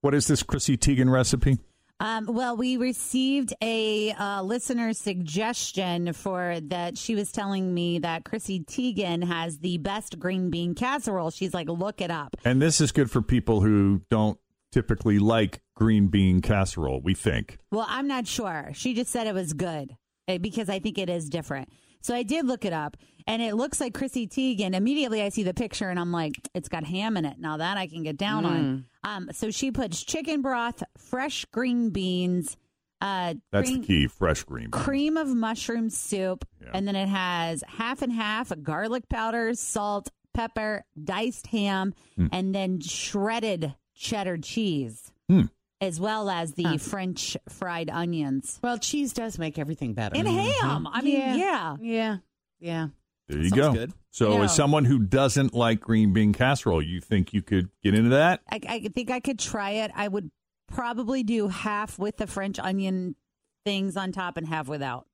What 0.00 0.14
is 0.14 0.26
this 0.26 0.42
Chrissy 0.42 0.76
Teigen 0.76 1.10
recipe? 1.10 1.58
Um, 2.00 2.26
well, 2.26 2.56
we 2.56 2.76
received 2.76 3.54
a 3.62 4.12
uh, 4.12 4.42
listener 4.42 4.92
suggestion 4.92 6.12
for 6.12 6.58
that. 6.64 6.98
She 6.98 7.14
was 7.14 7.30
telling 7.30 7.72
me 7.72 8.00
that 8.00 8.24
Chrissy 8.24 8.60
Teigen 8.60 9.24
has 9.24 9.58
the 9.58 9.78
best 9.78 10.18
green 10.18 10.50
bean 10.50 10.74
casserole. 10.74 11.30
She's 11.30 11.54
like, 11.54 11.68
look 11.68 12.00
it 12.00 12.10
up. 12.10 12.36
And 12.44 12.60
this 12.60 12.80
is 12.80 12.92
good 12.92 13.10
for 13.10 13.22
people 13.22 13.60
who 13.60 14.02
don't 14.10 14.38
typically 14.72 15.20
like 15.20 15.60
green 15.76 16.08
bean 16.08 16.42
casserole, 16.42 17.00
we 17.00 17.14
think. 17.14 17.58
Well, 17.70 17.86
I'm 17.88 18.08
not 18.08 18.26
sure. 18.26 18.70
She 18.74 18.92
just 18.92 19.10
said 19.10 19.28
it 19.28 19.34
was 19.34 19.52
good 19.52 19.96
eh, 20.26 20.38
because 20.38 20.68
I 20.68 20.80
think 20.80 20.98
it 20.98 21.08
is 21.08 21.28
different. 21.28 21.68
So 22.04 22.14
I 22.14 22.22
did 22.22 22.46
look 22.46 22.66
it 22.66 22.72
up, 22.74 22.98
and 23.26 23.40
it 23.40 23.54
looks 23.54 23.80
like 23.80 23.94
Chrissy 23.94 24.26
Teigen. 24.28 24.74
Immediately, 24.74 25.22
I 25.22 25.30
see 25.30 25.42
the 25.42 25.54
picture, 25.54 25.88
and 25.88 25.98
I'm 25.98 26.12
like, 26.12 26.34
it's 26.52 26.68
got 26.68 26.84
ham 26.84 27.16
in 27.16 27.24
it. 27.24 27.38
Now 27.38 27.56
that 27.56 27.78
I 27.78 27.86
can 27.86 28.02
get 28.02 28.18
down 28.18 28.44
on. 28.44 28.84
Um, 29.04 29.30
so 29.32 29.50
she 29.50 29.70
puts 29.70 30.02
chicken 30.02 30.42
broth, 30.42 30.82
fresh 30.98 31.46
green 31.46 31.88
beans, 31.88 32.58
uh, 33.00 33.32
That's 33.52 33.70
green- 33.70 33.80
the 33.80 33.86
key, 33.86 34.06
fresh 34.08 34.44
green 34.44 34.64
bean. 34.70 34.82
cream 34.82 35.16
of 35.16 35.28
mushroom 35.28 35.88
soup, 35.88 36.44
and 36.74 36.86
then 36.86 36.94
it 36.94 37.08
has 37.08 37.64
half 37.66 38.02
and 38.02 38.12
half 38.12 38.52
garlic 38.62 39.08
powder, 39.08 39.54
salt, 39.54 40.10
pepper, 40.34 40.84
diced 41.02 41.46
ham, 41.46 41.94
Hmm. 42.16 42.26
and 42.32 42.54
then 42.54 42.80
shredded 42.80 43.74
cheddar 43.94 44.36
cheese, 44.36 45.10
Hmm. 45.30 45.44
As 45.84 46.00
well 46.00 46.28
as 46.30 46.54
the 46.54 46.78
French 46.78 47.36
fried 47.48 47.90
onions. 47.90 48.58
Well, 48.62 48.78
cheese 48.78 49.12
does 49.12 49.38
make 49.38 49.58
everything 49.58 49.92
better. 49.94 50.16
And 50.16 50.26
mm-hmm. 50.26 50.66
ham. 50.66 50.88
I 50.90 51.02
mean, 51.02 51.38
yeah. 51.38 51.76
Yeah. 51.80 52.16
Yeah. 52.60 52.88
There 53.28 53.38
you 53.38 53.48
Sounds 53.50 53.60
go. 53.60 53.72
good. 53.72 53.92
So, 54.10 54.32
Yeah. 54.32 54.44
as 54.44 54.54
someone 54.54 54.84
who 54.84 54.98
doesn't 54.98 55.54
like 55.54 55.80
green 55.80 56.12
bean 56.12 56.32
casserole, 56.32 56.82
you 56.82 57.00
think 57.00 57.32
you 57.32 57.42
could 57.42 57.68
get 57.82 57.94
into 57.94 58.10
that? 58.10 58.40
I, 58.50 58.60
I 58.68 58.80
think 58.80 59.10
I 59.10 59.20
could 59.20 59.38
try 59.38 59.70
it. 59.70 59.90
I 59.94 60.08
would 60.08 60.30
probably 60.68 61.22
do 61.22 61.48
half 61.48 61.98
with 61.98 62.16
the 62.16 62.26
French 62.26 62.58
onion 62.58 63.16
things 63.64 63.96
on 63.96 64.12
top 64.12 64.36
and 64.36 64.46
half 64.46 64.68
without. 64.68 65.06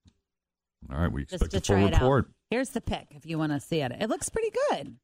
All 0.91 0.99
right, 0.99 1.13
we 1.13 1.23
Just 1.25 1.43
expect 1.45 1.53
to 1.53 1.57
a 1.59 1.61
full 1.61 1.77
try 1.77 1.89
it 1.89 1.95
out. 1.95 2.01
report. 2.01 2.31
Here's 2.51 2.71
the 2.71 2.81
pic 2.81 3.09
if 3.11 3.27
you 3.27 3.39
want 3.39 3.53
to 3.53 3.61
see 3.61 3.81
it. 3.81 3.93
It 4.01 4.09
looks 4.09 4.29
pretty 4.29 4.51
good. 4.71 4.97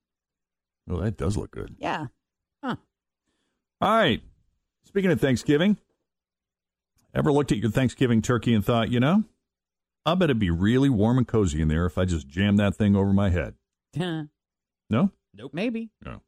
Well, 0.87 1.01
that 1.01 1.17
does 1.17 1.37
look 1.37 1.51
good. 1.51 1.77
Yeah. 1.79 2.07
Huh. 2.63 2.77
All 3.81 3.97
right. 3.97 4.23
Speaking 4.87 5.11
of 5.11 5.21
Thanksgiving, 5.21 5.77
ever 7.15 7.33
looked 7.33 7.53
at 7.53 7.59
your 7.59 7.71
Thanksgiving 7.71 8.23
turkey 8.23 8.55
and 8.55 8.65
thought, 8.65 8.91
you 8.91 9.01
know, 9.01 9.25
I 10.07 10.15
bet 10.15 10.31
it'd 10.31 10.39
be 10.39 10.51
really 10.51 10.89
warm 10.89 11.19
and 11.19 11.27
cozy 11.27 11.61
in 11.61 11.69
there 11.69 11.85
if 11.85 11.99
I 11.99 12.05
just 12.05 12.29
jammed 12.29 12.59
that 12.61 12.77
thing 12.77 12.97
over 12.97 13.13
my 13.13 13.31
head? 13.31 13.55
No? 14.89 15.11
Nope. 15.35 15.51
Maybe. 15.53 15.91
No. 16.05 16.21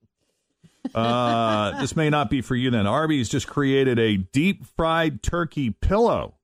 Uh, 0.92 1.78
this 1.80 1.94
may 1.94 2.10
not 2.10 2.28
be 2.28 2.40
for 2.40 2.56
you 2.56 2.72
then. 2.72 2.88
Arby's 2.88 3.28
just 3.28 3.46
created 3.46 4.00
a 4.00 4.16
deep 4.16 4.66
fried 4.66 5.22
turkey 5.22 5.70
pillow. 5.70 6.34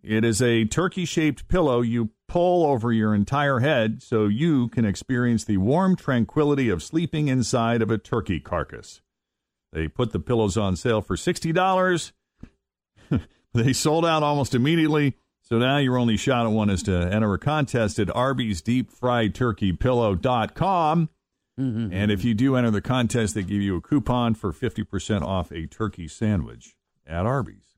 It 0.00 0.24
is 0.24 0.40
a 0.40 0.64
turkey 0.64 1.06
shaped 1.06 1.48
pillow 1.48 1.80
you 1.80 2.10
pull 2.28 2.64
over 2.66 2.92
your 2.92 3.16
entire 3.16 3.58
head 3.58 4.00
so 4.00 4.26
you 4.26 4.68
can 4.68 4.84
experience 4.84 5.42
the 5.44 5.56
warm 5.56 5.96
tranquility 5.96 6.68
of 6.68 6.84
sleeping 6.84 7.26
inside 7.26 7.82
of 7.82 7.90
a 7.90 7.98
turkey 7.98 8.38
carcass. 8.38 9.00
They 9.74 9.88
put 9.88 10.12
the 10.12 10.20
pillows 10.20 10.56
on 10.56 10.76
sale 10.76 11.02
for 11.02 11.16
$60. 11.16 12.12
they 13.52 13.72
sold 13.72 14.06
out 14.06 14.22
almost 14.22 14.54
immediately. 14.54 15.14
So 15.42 15.58
now 15.58 15.78
your 15.78 15.98
only 15.98 16.16
shot 16.16 16.46
at 16.46 16.52
one 16.52 16.70
is 16.70 16.82
to 16.84 16.96
enter 16.96 17.34
a 17.34 17.38
contest 17.38 17.98
at 17.98 18.14
Arby's 18.14 18.62
Deep 18.62 18.90
Fried 18.90 19.34
Turkey 19.34 19.72
Pillow.com. 19.72 21.10
Mm-hmm. 21.60 21.92
And 21.92 22.10
if 22.10 22.24
you 22.24 22.34
do 22.34 22.56
enter 22.56 22.70
the 22.70 22.80
contest, 22.80 23.34
they 23.34 23.42
give 23.42 23.60
you 23.60 23.76
a 23.76 23.80
coupon 23.80 24.34
for 24.34 24.52
50% 24.52 25.22
off 25.22 25.52
a 25.52 25.66
turkey 25.66 26.08
sandwich 26.08 26.76
at 27.06 27.26
Arby's. 27.26 27.73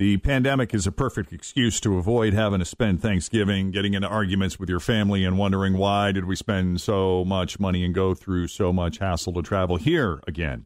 The 0.00 0.16
pandemic 0.16 0.72
is 0.72 0.86
a 0.86 0.92
perfect 0.92 1.30
excuse 1.30 1.78
to 1.80 1.98
avoid 1.98 2.32
having 2.32 2.60
to 2.60 2.64
spend 2.64 3.02
Thanksgiving 3.02 3.70
getting 3.70 3.92
into 3.92 4.08
arguments 4.08 4.58
with 4.58 4.70
your 4.70 4.80
family 4.80 5.26
and 5.26 5.36
wondering 5.36 5.76
why 5.76 6.10
did 6.10 6.24
we 6.24 6.36
spend 6.36 6.80
so 6.80 7.22
much 7.22 7.60
money 7.60 7.84
and 7.84 7.94
go 7.94 8.14
through 8.14 8.48
so 8.48 8.72
much 8.72 8.96
hassle 8.96 9.34
to 9.34 9.42
travel 9.42 9.76
here 9.76 10.22
again. 10.26 10.64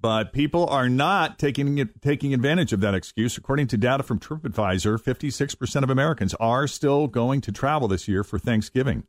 But 0.00 0.32
people 0.32 0.66
are 0.66 0.88
not 0.88 1.38
taking 1.38 1.88
taking 2.00 2.34
advantage 2.34 2.72
of 2.72 2.80
that 2.80 2.94
excuse. 2.94 3.38
According 3.38 3.68
to 3.68 3.76
data 3.76 4.02
from 4.02 4.18
TripAdvisor, 4.18 5.00
56% 5.00 5.82
of 5.84 5.88
Americans 5.90 6.34
are 6.40 6.66
still 6.66 7.06
going 7.06 7.42
to 7.42 7.52
travel 7.52 7.86
this 7.86 8.08
year 8.08 8.24
for 8.24 8.40
Thanksgiving. 8.40 9.04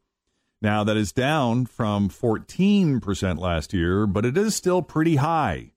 Now, 0.62 0.84
that 0.84 0.96
is 0.96 1.12
down 1.12 1.66
from 1.66 2.08
14% 2.10 3.40
last 3.40 3.74
year, 3.74 4.06
but 4.06 4.28
it 4.28 4.38
is 4.38 4.54
still 4.54 4.84
pretty 4.84 5.16
high. 5.16 5.72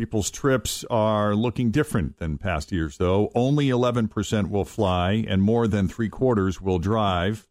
People's 0.00 0.30
trips 0.30 0.82
are 0.88 1.34
looking 1.34 1.70
different 1.70 2.16
than 2.16 2.38
past 2.38 2.72
years, 2.72 2.96
though. 2.96 3.30
Only 3.34 3.66
11% 3.66 4.48
will 4.48 4.64
fly, 4.64 5.26
and 5.28 5.42
more 5.42 5.68
than 5.68 5.88
three 5.88 6.08
quarters 6.08 6.58
will 6.58 6.78
drive. 6.78 7.46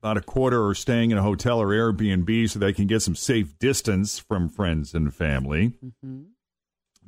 About 0.00 0.16
a 0.16 0.22
quarter 0.22 0.66
are 0.66 0.74
staying 0.74 1.12
in 1.12 1.18
a 1.18 1.22
hotel 1.22 1.62
or 1.62 1.68
Airbnb 1.68 2.50
so 2.50 2.58
they 2.58 2.72
can 2.72 2.88
get 2.88 3.02
some 3.02 3.14
safe 3.14 3.56
distance 3.60 4.18
from 4.18 4.48
friends 4.48 4.92
and 4.92 5.14
family. 5.14 5.78
Mm-hmm. 5.84 6.22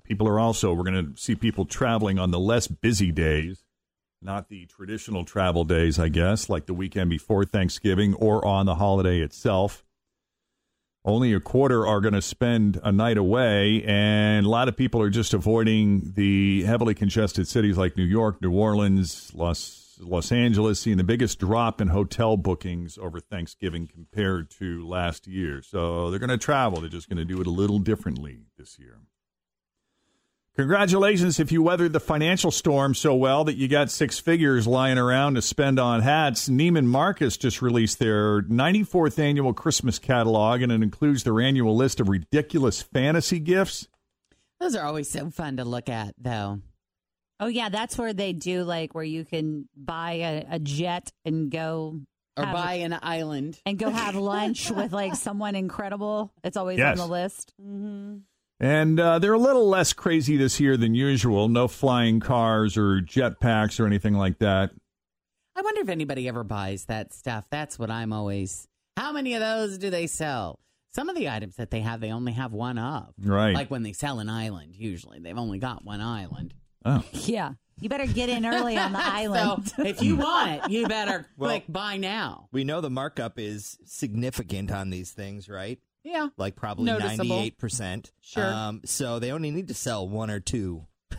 People 0.04 0.28
are 0.28 0.38
also, 0.38 0.73
we're 0.73 0.85
going 0.85 1.12
to 1.12 1.21
see 1.21 1.35
people 1.35 1.64
traveling 1.64 2.21
on 2.21 2.30
the 2.30 2.38
less 2.38 2.68
busy 2.68 3.11
days, 3.11 3.64
not 4.23 4.49
the 4.50 4.66
traditional 4.66 5.25
travel 5.25 5.64
days, 5.64 5.99
I 5.99 6.11
guess, 6.11 6.49
like 6.49 6.66
the 6.66 6.75
weekend 6.75 7.11
before 7.11 7.45
Thanksgiving 7.45 8.14
or 8.14 8.47
on 8.47 8.66
the 8.66 8.76
holiday 8.76 9.18
itself. 9.18 9.85
Only 11.05 11.33
a 11.33 11.40
quarter 11.40 11.87
are 11.87 12.00
going 12.00 12.14
to 12.14 12.23
spend 12.23 12.81
a 12.83 12.93
night 12.93 13.17
away, 13.17 13.83
and 13.85 14.45
a 14.45 14.49
lot 14.49 14.69
of 14.69 14.76
people 14.76 15.00
are 15.00 15.11
just 15.11 15.33
avoiding 15.33 16.12
the 16.14 16.64
heavily 16.64 16.95
congested 16.95 17.49
cities 17.49 17.78
like 17.78 17.97
New 17.97 18.05
York, 18.05 18.43
New 18.43 18.52
Orleans, 18.52 19.33
Los 19.35 19.99
Los 20.00 20.31
Angeles, 20.31 20.78
seeing 20.78 20.97
the 20.97 21.05
biggest 21.05 21.40
drop 21.40 21.81
in 21.81 21.88
hotel 21.88 22.37
bookings 22.37 22.99
over 22.99 23.19
Thanksgiving 23.19 23.88
compared 23.88 24.50
to 24.50 24.87
last 24.87 25.26
year. 25.26 25.61
So 25.62 26.11
they're 26.11 26.21
going 26.21 26.31
to 26.31 26.38
travel. 26.38 26.81
They're 26.81 26.88
just 26.88 27.09
going 27.09 27.17
to 27.19 27.25
do 27.25 27.40
it 27.40 27.47
a 27.47 27.50
little 27.50 27.78
differently 27.78 28.43
this 28.57 28.78
year. 28.78 28.99
Congratulations 30.59 31.38
if 31.38 31.53
you 31.53 31.62
weathered 31.62 31.93
the 31.93 32.00
financial 32.00 32.50
storm 32.50 32.93
so 32.93 33.15
well 33.15 33.45
that 33.45 33.55
you 33.57 33.69
got 33.69 33.93
six 33.93 34.19
figures 34.19 34.67
lying 34.67 34.99
around 34.99 35.35
to 35.37 35.43
spend 35.43 35.79
on 35.79 36.00
hats. 36.00 36.49
Neiman 36.49 36.87
Marcus 36.87 37.37
just 37.37 37.62
released 37.62 38.00
their 38.00 38.43
94th 38.43 39.21
annual 39.21 39.53
Christmas 39.55 40.00
catalog, 40.00 40.61
and 40.61 40.73
it 40.73 40.83
includes 40.83 41.23
their 41.23 41.41
annual 41.41 41.77
list 41.77 42.00
of 42.00 42.09
ridiculous 42.09 42.83
fantasy 42.83 43.38
gifts. 43.38 43.87
Those 44.59 44.75
are 44.75 44.85
always 44.85 45.09
so 45.09 45.31
fun 45.31 45.59
to 45.59 45.65
look 45.65 45.88
at, 45.88 46.17
though. 46.19 46.59
Oh 47.38 47.47
yeah, 47.47 47.69
that's 47.69 47.97
where 47.97 48.12
they 48.12 48.33
do 48.33 48.65
like 48.65 48.97
where 48.97 49.05
you 49.05 49.25
can 49.25 49.69
buy 49.77 50.15
a, 50.15 50.47
a 50.57 50.59
jet 50.59 51.12
and 51.25 51.53
go 51.53 52.00
Or 52.37 52.45
have- 52.45 52.53
buy 52.53 52.73
an 52.75 52.99
island. 53.00 53.61
and 53.65 53.79
go 53.79 53.91
have 53.91 54.17
lunch 54.17 54.73
with 54.73 54.93
like 54.93 55.15
someone 55.15 55.55
incredible. 55.55 56.33
It's 56.43 56.57
always 56.57 56.79
Yes. 56.79 56.99
on 56.99 57.07
the 57.09 57.12
list. 57.12 57.55
Mm-hmm. 57.62 58.17
And 58.61 58.99
uh, 58.99 59.19
they're 59.21 59.33
a 59.35 59.38
little 59.38 59.69
less 59.69 59.93
crazy 59.93 60.37
this 60.37 60.59
year 60.59 60.77
than 60.77 60.95
usual. 60.95 61.49
No 61.49 61.69
flying 61.69 62.19
cars 62.21 62.77
or 62.77 63.00
jetpacks 63.00 63.79
or 63.79 63.87
anything 63.87 64.15
like 64.15 64.38
that. 64.41 64.71
I 65.55 65.61
wonder 65.62 65.81
if 65.81 65.88
anybody 65.88 66.27
ever 66.29 66.45
buys 66.45 66.85
that 66.87 67.12
stuff. 67.12 67.47
That's 67.50 67.79
what 67.79 67.91
I'm 67.91 68.12
always. 68.12 68.67
How 68.97 69.12
many 69.12 69.35
of 69.35 69.41
those 69.41 69.79
do 69.79 69.91
they 69.91 70.07
sell? 70.09 70.59
Some 70.93 71.09
of 71.09 71.15
the 71.17 71.29
items 71.29 71.57
that 71.57 71.71
they 71.71 71.81
have, 71.81 72.00
they 72.00 72.11
only 72.11 72.33
have 72.33 72.53
one 72.53 72.79
of. 72.79 73.12
Right. 73.21 73.55
Like 73.55 73.71
when 73.71 73.83
they 73.85 73.93
sell 73.93 74.19
an 74.19 74.29
island, 74.29 74.75
usually 74.75 75.21
they've 75.21 75.38
only 75.38 75.59
got 75.59 75.85
one 75.85 76.00
island. 76.00 76.55
Oh. 76.85 77.05
Yeah, 77.12 77.53
you 77.81 77.88
better 77.88 78.07
get 78.07 78.29
in 78.29 78.45
early 78.47 78.77
on 78.77 78.93
the 78.93 78.99
island. 79.05 79.69
So 79.69 79.85
if 79.85 80.03
you 80.03 80.17
want 80.17 80.50
it, 80.65 80.71
you 80.71 80.88
better 80.88 81.27
Well- 81.37 81.50
click 81.50 81.65
buy 81.69 81.97
now. 81.97 82.49
We 82.50 82.65
know 82.65 82.81
the 82.81 82.91
markup 82.91 83.38
is 83.38 83.79
significant 83.85 84.73
on 84.73 84.91
these 84.91 85.12
things, 85.12 85.49
right? 85.49 85.79
Yeah. 86.11 86.29
Like 86.38 86.57
probably 86.57 86.87
Noticeable. 86.87 87.25
ninety-eight 87.27 87.59
percent. 87.59 88.12
Sure. 88.21 88.47
Um, 88.47 88.81
so 88.85 89.19
they 89.19 89.31
only 89.31 89.50
need 89.50 89.69
to 89.69 89.75
sell 89.75 90.09
one 90.09 90.31
or 90.31 90.41
two, 90.41 90.87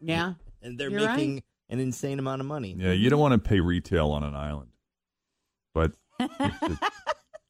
Yeah. 0.00 0.34
and 0.62 0.78
they're 0.78 0.90
You're 0.90 1.06
making 1.08 1.34
right. 1.34 1.44
an 1.68 1.80
insane 1.80 2.18
amount 2.18 2.40
of 2.40 2.46
money. 2.46 2.74
Yeah, 2.78 2.92
you 2.92 3.10
don't 3.10 3.20
want 3.20 3.32
to 3.32 3.38
pay 3.48 3.60
retail 3.60 4.10
on 4.12 4.22
an 4.22 4.34
island. 4.34 4.70
But 5.74 5.92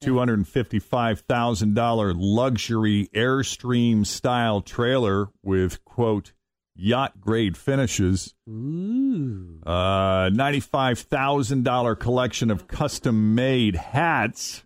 $255,000 0.03 2.13
luxury 2.17 3.09
Airstream 3.15 4.05
style 4.05 4.61
trailer 4.61 5.29
with, 5.43 5.83
quote, 5.85 6.33
yacht 6.75 7.19
grade 7.21 7.55
finishes. 7.57 8.33
Ooh. 8.49 9.61
Uh, 9.65 10.29
$95,000 10.29 11.99
collection 11.99 12.51
of 12.51 12.67
custom 12.67 13.33
made 13.35 13.75
hats. 13.75 14.63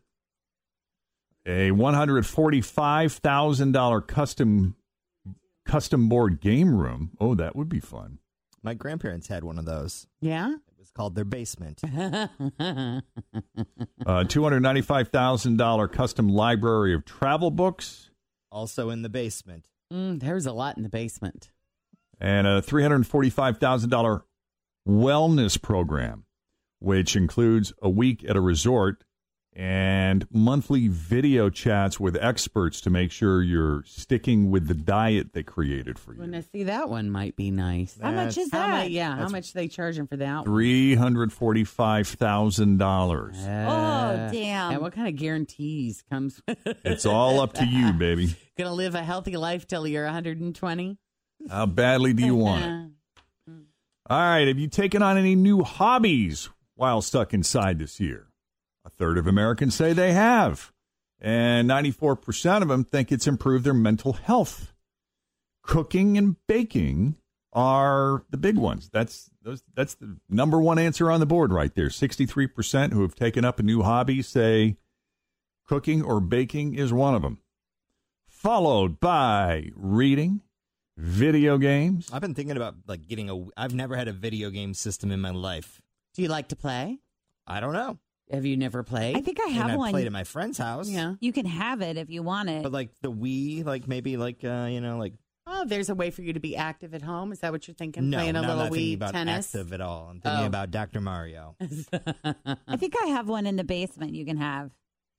A 1.50 1.72
$145,000 1.72 4.08
custom 4.08 4.76
custom 5.66 6.08
board 6.10 6.40
game 6.42 6.76
room. 6.76 7.12
Oh, 7.20 7.34
that 7.36 7.56
would 7.56 7.70
be 7.70 7.80
fun. 7.80 8.20
My 8.62 8.74
grandparents 8.76 9.28
had 9.30 9.44
one 9.44 9.58
of 9.58 9.66
those. 9.66 10.06
Yeah? 10.22 10.52
It 10.54 10.78
was 10.78 10.92
called 10.92 11.16
their 11.16 11.26
basement. 11.26 11.82
Uh, 14.06 14.24
$295,000 14.24 15.92
custom 15.92 16.30
library 16.30 16.94
of 16.96 17.04
travel 17.06 17.52
books. 17.52 18.10
Also 18.52 18.90
in 18.90 19.02
the 19.04 19.10
basement. 19.10 19.68
Mm, 19.94 20.20
there's 20.20 20.46
a 20.46 20.52
lot 20.54 20.78
in 20.78 20.84
the 20.84 20.90
basement. 20.90 21.52
and 22.20 22.48
a 22.48 22.62
$345,000 22.62 24.22
wellness 24.88 25.62
program, 25.62 26.26
which 26.80 27.16
includes 27.16 27.72
a 27.82 27.90
week 27.90 28.24
at 28.28 28.36
a 28.36 28.42
resort 28.42 29.04
and 29.60 30.26
monthly 30.32 30.88
video 30.88 31.50
chats 31.50 32.00
with 32.00 32.16
experts 32.16 32.80
to 32.80 32.90
make 32.90 33.12
sure 33.12 33.44
you're 33.44 33.84
sticking 33.86 34.50
with 34.50 34.70
the 34.70 34.74
diet 34.74 35.34
they 35.34 35.44
created 35.44 36.00
for 36.00 36.14
you. 36.14 36.22
When 36.22 36.34
I 36.34 36.40
see 36.40 36.64
that 36.64 36.88
one 36.90 37.10
might 37.12 37.36
be 37.36 37.52
nice. 37.52 38.00
How 38.02 38.12
much 38.12 38.38
is 38.38 38.50
How 38.54 38.68
mu- 38.68 38.72
that? 38.74 38.90
yeah, 38.92 39.10
how 39.10 39.16
That's- 39.16 39.32
much 39.34 39.52
they 39.52 39.68
charging 39.68 40.08
for 40.08 40.16
that? 40.16 40.48
one? 40.48 40.56
$345,000. 40.56 43.46
Uh, 43.46 43.70
oh 43.70 44.30
damn. 44.32 44.72
And 44.72 44.82
what 44.82 44.94
kind 44.94 45.10
of 45.10 45.18
guarantees 45.18 46.06
comes 46.10 46.42
with? 46.48 46.58
It's 46.86 47.06
all 47.06 47.42
up 47.42 47.52
to 47.56 47.66
you, 47.66 47.92
baby. 47.92 48.38
Gonna 48.58 48.74
live 48.74 48.96
a 48.96 49.04
healthy 49.04 49.36
life 49.36 49.68
till 49.68 49.86
you're 49.86 50.06
120? 50.06 50.98
How 51.50 51.66
badly 51.66 52.14
do 52.14 52.24
you 52.24 52.36
want 52.48 52.64
it? 52.64 52.70
Uh-huh. 52.70 52.86
All 54.10 54.20
right, 54.22 54.48
have 54.48 54.58
you 54.58 54.70
taken 54.70 55.04
on 55.04 55.18
any 55.18 55.36
new 55.36 55.64
hobbies 55.64 56.48
while 56.76 57.02
stuck 57.02 57.34
inside 57.34 57.78
this 57.78 58.00
year? 58.00 58.28
A 58.86 58.90
third 58.90 59.18
of 59.18 59.28
Americans 59.28 59.76
say 59.76 59.94
they 59.94 60.14
have, 60.14 60.72
and 61.20 61.70
94% 61.70 62.62
of 62.62 62.68
them 62.68 62.84
think 62.84 63.12
it's 63.12 63.28
improved 63.28 63.66
their 63.66 63.74
mental 63.74 64.14
health. 64.14 64.74
Cooking 65.64 66.18
and 66.18 66.36
baking 66.48 67.16
are 67.54 68.24
the 68.30 68.38
big 68.38 68.58
ones. 68.58 68.90
That's 68.92 69.30
those, 69.42 69.64
that's 69.74 69.96
the 69.96 70.18
number 70.30 70.60
one 70.60 70.80
answer 70.80 71.12
on 71.12 71.20
the 71.20 71.26
board 71.26 71.52
right 71.52 71.74
there. 71.74 71.88
63% 71.88 72.94
who 72.94 73.02
have 73.02 73.16
taken 73.16 73.44
up 73.44 73.60
a 73.60 73.64
new 73.64 73.82
hobby 73.82 74.22
say 74.22 74.78
cooking 75.68 76.02
or 76.02 76.20
baking 76.20 76.76
is 76.76 76.94
one 76.94 77.16
of 77.16 77.22
them. 77.22 77.40
Followed 78.28 79.00
by 79.00 79.70
reading, 79.76 80.42
video 81.00 81.58
games, 81.58 82.10
I've 82.12 82.22
been 82.22 82.36
thinking 82.36 82.58
about 82.58 82.76
like 82.88 83.08
getting 83.08 83.30
a. 83.30 83.46
I've 83.58 83.74
never 83.74 83.96
had 83.96 84.08
a 84.08 84.14
video 84.14 84.50
game 84.50 84.74
system 84.74 85.12
in 85.12 85.20
my 85.20 85.32
life. 85.32 85.82
Do 86.14 86.22
you 86.22 86.28
like 86.28 86.50
to 86.50 86.56
play? 86.56 87.00
I 87.48 87.60
don't 87.60 87.74
know. 87.74 87.98
Have 88.32 88.46
you 88.46 88.58
never 88.58 88.84
played? 88.84 89.18
I 89.18 89.22
think 89.22 89.40
I 89.40 89.46
And 89.48 89.54
have 89.56 89.70
I 89.72 89.76
one. 89.76 89.92
played 89.92 90.06
at 90.06 90.12
my 90.12 90.24
friend's 90.24 90.58
house. 90.58 90.88
Yeah. 90.88 91.16
You 91.20 91.34
can 91.34 91.46
have 91.48 91.82
it 91.82 91.98
if 91.98 92.10
you 92.10 92.22
want 92.24 92.50
it. 92.50 92.62
But 92.64 92.72
like 92.72 92.90
the 93.02 93.12
Wii, 93.12 93.66
like 93.66 93.88
maybe 93.88 94.18
like 94.18 94.44
uh, 94.44 94.68
you 94.70 94.82
know 94.82 94.98
like 94.98 95.14
Oh, 95.52 95.66
there's 95.66 95.90
a 95.90 95.96
way 95.96 96.12
for 96.12 96.22
you 96.22 96.34
to 96.34 96.40
be 96.40 96.56
active 96.56 96.94
at 96.94 97.02
home. 97.02 97.32
Is 97.32 97.40
that 97.40 97.52
what 97.52 97.68
you're 97.68 97.74
thinking? 97.74 98.12
no, 98.12 98.18
Playing 98.18 98.30
a 98.30 98.34
no, 98.34 98.40
I'm 98.42 98.48
little 98.50 98.64
not 98.66 98.72
thinking 98.72 98.92
Wii 98.92 98.96
about 98.98 99.14
tennis? 99.14 99.56
active 99.56 99.74
at 99.74 99.82
all. 99.82 100.08
I'm 100.12 100.22
thinking 100.22 100.44
Oh. 100.44 100.46
about 100.46 100.70
Dr. 100.70 101.02
Mario. 101.02 101.56
I 101.62 102.78
think 102.78 102.94
I 103.04 103.08
have 103.08 103.28
one 103.28 103.48
in 103.48 103.56
the 103.56 103.64
basement 103.64 104.14
you 104.14 104.26
can 104.26 104.38
have. 104.38 104.70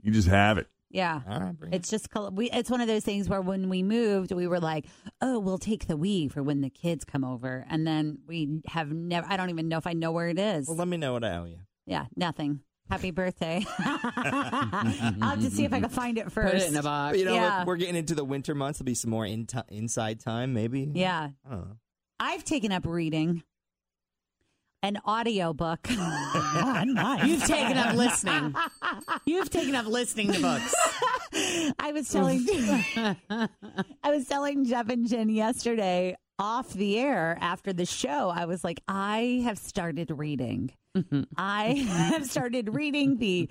you 0.02 0.12
just 0.12 0.28
have 0.28 0.58
it. 0.58 0.68
Yeah. 0.92 1.20
All 1.28 1.40
right, 1.40 1.58
bring 1.58 1.72
It's 1.72 1.88
just 1.90 2.10
col- 2.10 2.30
we. 2.30 2.48
It's 2.50 2.70
one 2.70 2.80
of 2.80 2.86
those 2.88 3.04
things 3.04 3.28
where 3.28 3.40
when 3.40 3.68
we 3.68 3.82
moved, 3.82 4.32
we 4.32 4.46
were 4.48 4.58
like, 4.60 4.86
"Oh, 5.20 5.38
we'll 5.38 5.58
take 5.58 5.86
the 5.86 5.96
Wii 5.96 6.30
for 6.32 6.42
when 6.42 6.60
the 6.62 6.70
kids 6.70 7.04
come 7.04 7.24
over," 7.24 7.64
and 7.70 7.86
then 7.86 8.18
we 8.26 8.60
have 8.66 8.90
never. 8.92 9.24
I 9.30 9.36
don't 9.36 9.50
even 9.50 9.68
know 9.68 9.78
if 9.78 9.86
I 9.86 9.92
know 9.92 10.10
where 10.10 10.28
it 10.28 10.38
is. 10.38 10.66
Well, 10.66 10.76
let 10.76 10.88
me 10.88 10.96
know 10.96 11.12
what 11.12 11.22
I 11.24 11.36
owe 11.36 11.44
you. 11.44 11.58
yeah, 11.86 12.06
nothing. 12.16 12.60
Happy 12.90 13.11
birthday! 13.11 13.64
Mm-hmm. 14.20 15.23
I'll 15.23 15.30
have 15.30 15.41
to 15.41 15.50
see 15.50 15.64
if 15.64 15.73
I 15.73 15.80
can 15.80 15.88
find 15.88 16.19
it 16.19 16.30
first. 16.32 16.52
Put 16.52 16.62
it 16.62 16.69
in 16.69 16.76
a 16.76 16.82
box. 16.82 17.17
You 17.19 17.25
know, 17.25 17.34
Yeah. 17.34 17.64
we're 17.64 17.76
getting 17.76 17.97
into 17.97 18.14
the 18.14 18.25
winter 18.25 18.54
months. 18.54 18.78
There'll 18.78 18.86
be 18.86 18.95
some 18.95 19.10
more 19.10 19.25
in 19.26 19.47
inside 19.69 20.21
time, 20.21 20.52
maybe. 20.52 20.91
Yeah, 20.95 21.30
I 21.47 21.50
don't 21.50 21.60
know. 21.69 21.76
I've 22.19 22.45
taken 22.45 22.73
up 22.73 22.84
reading 22.86 23.43
an 24.82 24.99
audiobook. 25.06 25.88
You've 25.91 27.45
taken 27.47 27.76
up 27.76 27.95
listening. 27.95 28.54
You've 29.25 29.50
taken 29.50 29.75
up 29.75 29.86
listening 29.86 30.32
to 30.32 30.41
books. 30.41 30.75
I 31.78 31.93
was 31.93 32.08
telling 32.08 32.47
I 33.32 34.10
was 34.10 34.26
telling 34.26 34.64
Jeff 34.64 34.88
and 34.88 35.08
Jen 35.08 35.28
yesterday 35.30 36.17
off 36.38 36.73
the 36.73 36.99
air 36.99 37.38
after 37.41 37.73
the 37.73 37.86
show. 37.86 38.30
I 38.34 38.47
was 38.47 38.64
like, 38.64 38.80
I 38.88 39.43
have 39.45 39.58
started 39.58 40.10
reading. 40.10 40.73
Mm-hmm. 40.96 41.22
I 41.36 41.64
have 42.12 42.26
started 42.26 42.74
reading 42.74 43.18
the 43.18 43.48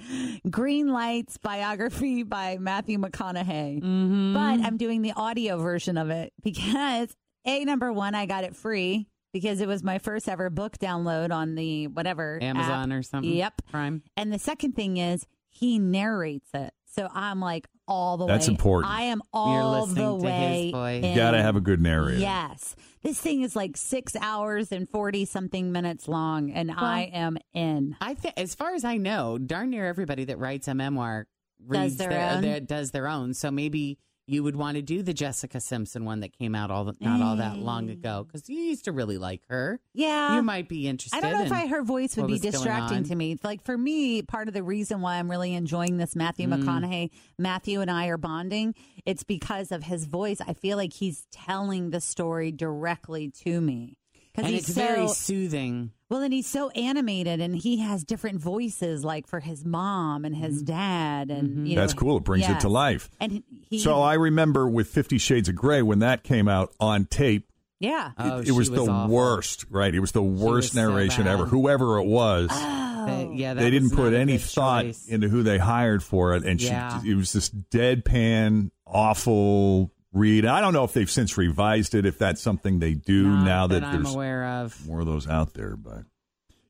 Greenlights 0.48 1.42
biography 1.42 2.24
by 2.24 2.58
Matthew 2.60 2.98
McConaughey, 2.98 3.82
mm-hmm. 3.82 4.34
but 4.34 4.66
I'm 4.66 4.78
doing 4.78 5.02
the 5.02 5.14
audio 5.14 5.58
version 5.58 5.98
of 5.98 6.10
it 6.10 6.34
because 6.44 7.16
a 7.46 7.64
number 7.66 7.94
one, 7.94 8.16
I 8.16 8.26
got 8.26 8.44
it 8.44 8.56
free 8.56 9.08
because 9.32 9.62
it 9.62 9.68
was 9.68 9.84
my 9.84 10.00
first 10.00 10.28
ever 10.28 10.50
book 10.50 10.78
download 10.78 11.32
on 11.32 11.56
the 11.56 11.88
whatever 11.88 12.40
Amazon 12.42 12.92
app. 12.92 13.00
or 13.00 13.04
something. 13.04 13.32
Yep, 13.32 13.62
Prime. 13.72 14.04
and 14.18 14.34
the 14.34 14.40
second 14.40 14.74
thing 14.74 14.98
is 14.98 15.26
he 15.50 15.80
narrates 15.80 16.50
it. 16.54 16.74
So 16.86 17.08
I'm 17.14 17.40
like 17.40 17.68
all 17.90 18.16
the 18.18 18.26
That's 18.28 18.48
way. 18.48 18.52
important. 18.54 18.94
I 18.94 19.02
am 19.04 19.22
You're 19.34 19.42
all 19.44 19.82
listening 19.82 19.96
the 19.96 20.10
to 20.12 20.16
his 20.16 20.24
way. 20.24 20.72
voice. 20.72 21.04
You 21.04 21.10
in. 21.10 21.16
got 21.18 21.32
to 21.32 21.42
have 21.42 21.56
a 21.56 21.62
good 21.62 21.82
narrator. 21.82 22.20
Yes. 22.20 22.76
This 23.04 23.20
thing 23.20 23.42
is 23.42 23.56
like 23.56 23.76
six 23.78 24.16
hours 24.16 24.72
and 24.72 24.88
40 24.88 25.26
something 25.26 25.72
minutes 25.72 26.08
long, 26.08 26.52
and 26.52 26.70
I 26.72 27.10
am 27.14 27.38
in. 27.54 27.96
I 28.00 28.14
think, 28.14 28.36
as 28.38 28.56
far 28.56 28.74
as 28.76 28.84
I 28.86 28.98
know, 28.98 29.38
darn 29.38 29.70
near 29.72 29.86
everybody 29.88 30.26
that 30.26 30.38
writes 30.38 30.68
a 30.68 30.76
memoir 30.76 31.28
reads 31.66 31.98
their 31.98 32.12
own? 32.36 32.42
their, 32.42 32.60
does 32.60 32.92
their 32.92 33.08
own. 33.08 33.34
So 33.34 33.52
maybe 33.52 33.98
you 34.30 34.44
would 34.44 34.56
want 34.56 34.76
to 34.76 34.82
do 34.82 35.02
the 35.04 35.14
Jessica 35.14 35.60
Simpson 35.60 36.06
one 36.06 36.20
that 36.20 36.38
came 36.38 36.56
out 36.56 36.72
all 36.72 36.86
the, 36.86 36.94
not 37.00 37.22
all 37.22 37.36
that 37.38 37.58
long 37.58 37.90
ago 37.90 38.24
because 38.26 38.48
you 38.50 38.58
used 38.60 38.86
to 38.86 38.92
really 38.92 39.18
like 39.18 39.42
her. 39.50 39.80
Yeah. 39.94 40.36
you 40.36 40.42
might 40.42 40.68
be 40.70 40.88
interested. 40.88 41.18
I 41.18 41.22
don't 41.22 41.34
know 41.34 41.44
if 41.46 41.52
I, 41.52 41.68
her 41.68 41.84
voice 41.84 42.16
would 42.18 42.28
be 42.28 42.40
distracting 42.40 43.04
to 43.06 43.16
me. 43.16 43.38
Like 43.44 43.64
for 43.64 43.78
me, 43.78 44.22
part 44.22 44.48
of 44.48 44.54
the 44.54 44.64
reason 44.64 45.02
why 45.02 45.16
I'm 45.18 45.30
really 45.30 45.54
enjoying 45.54 45.98
this 45.98 46.16
Matthew 46.16 46.48
Mm. 46.48 46.64
McConaughey, 46.64 47.10
Matthew 47.38 47.82
and 47.82 47.92
I 47.92 48.08
are 48.08 48.18
bonding. 48.18 48.74
It's 49.06 49.24
because 49.24 49.72
of 49.72 49.84
his 49.84 50.06
voice. 50.06 50.40
I 50.48 50.54
feel 50.54 50.78
like 50.78 50.94
he's 50.94 51.26
telling 51.32 51.92
the 51.92 52.02
story 52.02 52.52
directly 52.52 53.30
to 53.44 53.62
me. 53.62 53.98
Because 54.42 54.48
and 54.48 54.56
he's 54.56 54.70
it's 54.70 54.76
so, 54.76 54.82
very 54.82 55.08
soothing. 55.10 55.92
Well, 56.10 56.22
and 56.22 56.34
he's 56.34 56.48
so 56.48 56.70
animated, 56.72 57.40
and 57.40 57.56
he 57.56 57.78
has 57.78 58.04
different 58.04 58.40
voices, 58.42 59.04
like 59.06 59.28
for 59.28 59.40
his 59.40 59.64
mom 59.64 60.26
and 60.26 60.34
Mm-hmm. 60.36 60.44
his 60.44 60.64
dad, 60.64 61.30
and 61.30 61.68
you 61.68 61.76
know, 61.76 61.82
That's 61.82 61.94
cool. 61.94 62.18
It 62.18 62.24
brings 62.24 62.48
it 62.50 62.60
to 62.62 62.70
life. 62.70 63.10
And 63.20 63.44
he, 63.70 63.80
So 63.80 64.02
I 64.02 64.16
remember 64.16 64.68
with 64.68 64.88
Fifty 64.88 65.18
Shades 65.18 65.50
of 65.50 65.56
Grey 65.56 65.82
when 65.82 66.00
that 66.00 66.24
came 66.24 66.48
out 66.48 66.74
on 66.80 67.06
tape. 67.06 67.48
yeah, 67.80 68.10
It, 68.10 68.14
Oh, 68.18 68.38
it 68.40 68.52
was, 68.52 68.70
was 68.70 68.72
the 68.72 68.92
awful. 68.92 69.16
worst, 69.16 69.66
right? 69.70 69.94
It 69.94 70.00
was 70.00 70.12
the 70.14 70.24
worst 70.24 70.70
was 70.72 70.76
narration 70.76 71.26
bad. 71.26 71.34
ever. 71.34 71.46
Whoever 71.46 71.98
it 72.00 72.06
was, 72.08 72.50
Oh. 72.52 73.32
yeah, 73.34 73.54
that 73.54 73.62
they 73.62 73.70
didn't 73.70 73.90
was 73.90 73.96
put 73.98 74.14
any 74.14 74.38
thought 74.38 74.84
choice. 74.86 75.08
into 75.08 75.30
who 75.30 75.44
they 75.44 75.58
hired 75.60 76.02
for 76.04 76.34
it, 76.36 76.44
and 76.44 76.60
Yeah. 76.62 77.02
she, 77.02 77.12
it 77.12 77.16
was 77.16 77.32
this 77.34 77.50
deadpan, 77.50 78.72
awful 78.86 79.92
read. 80.14 80.46
I 80.46 80.62
don't 80.62 80.74
know 80.74 80.84
if 80.84 80.94
they've 80.94 81.10
since 81.10 81.38
revised 81.38 81.94
it, 81.96 82.06
if 82.06 82.18
that's 82.18 82.42
something 82.42 82.80
they 82.80 82.94
do 82.94 83.28
Not 83.28 83.46
now 83.46 83.68
that, 83.68 83.84
I'm 83.84 84.04
there's 84.04 84.14
aware 84.14 84.46
of. 84.46 84.88
more 84.88 85.02
of 85.02 85.06
those 85.06 85.28
out 85.28 85.54
there. 85.54 85.76
But 85.76 86.04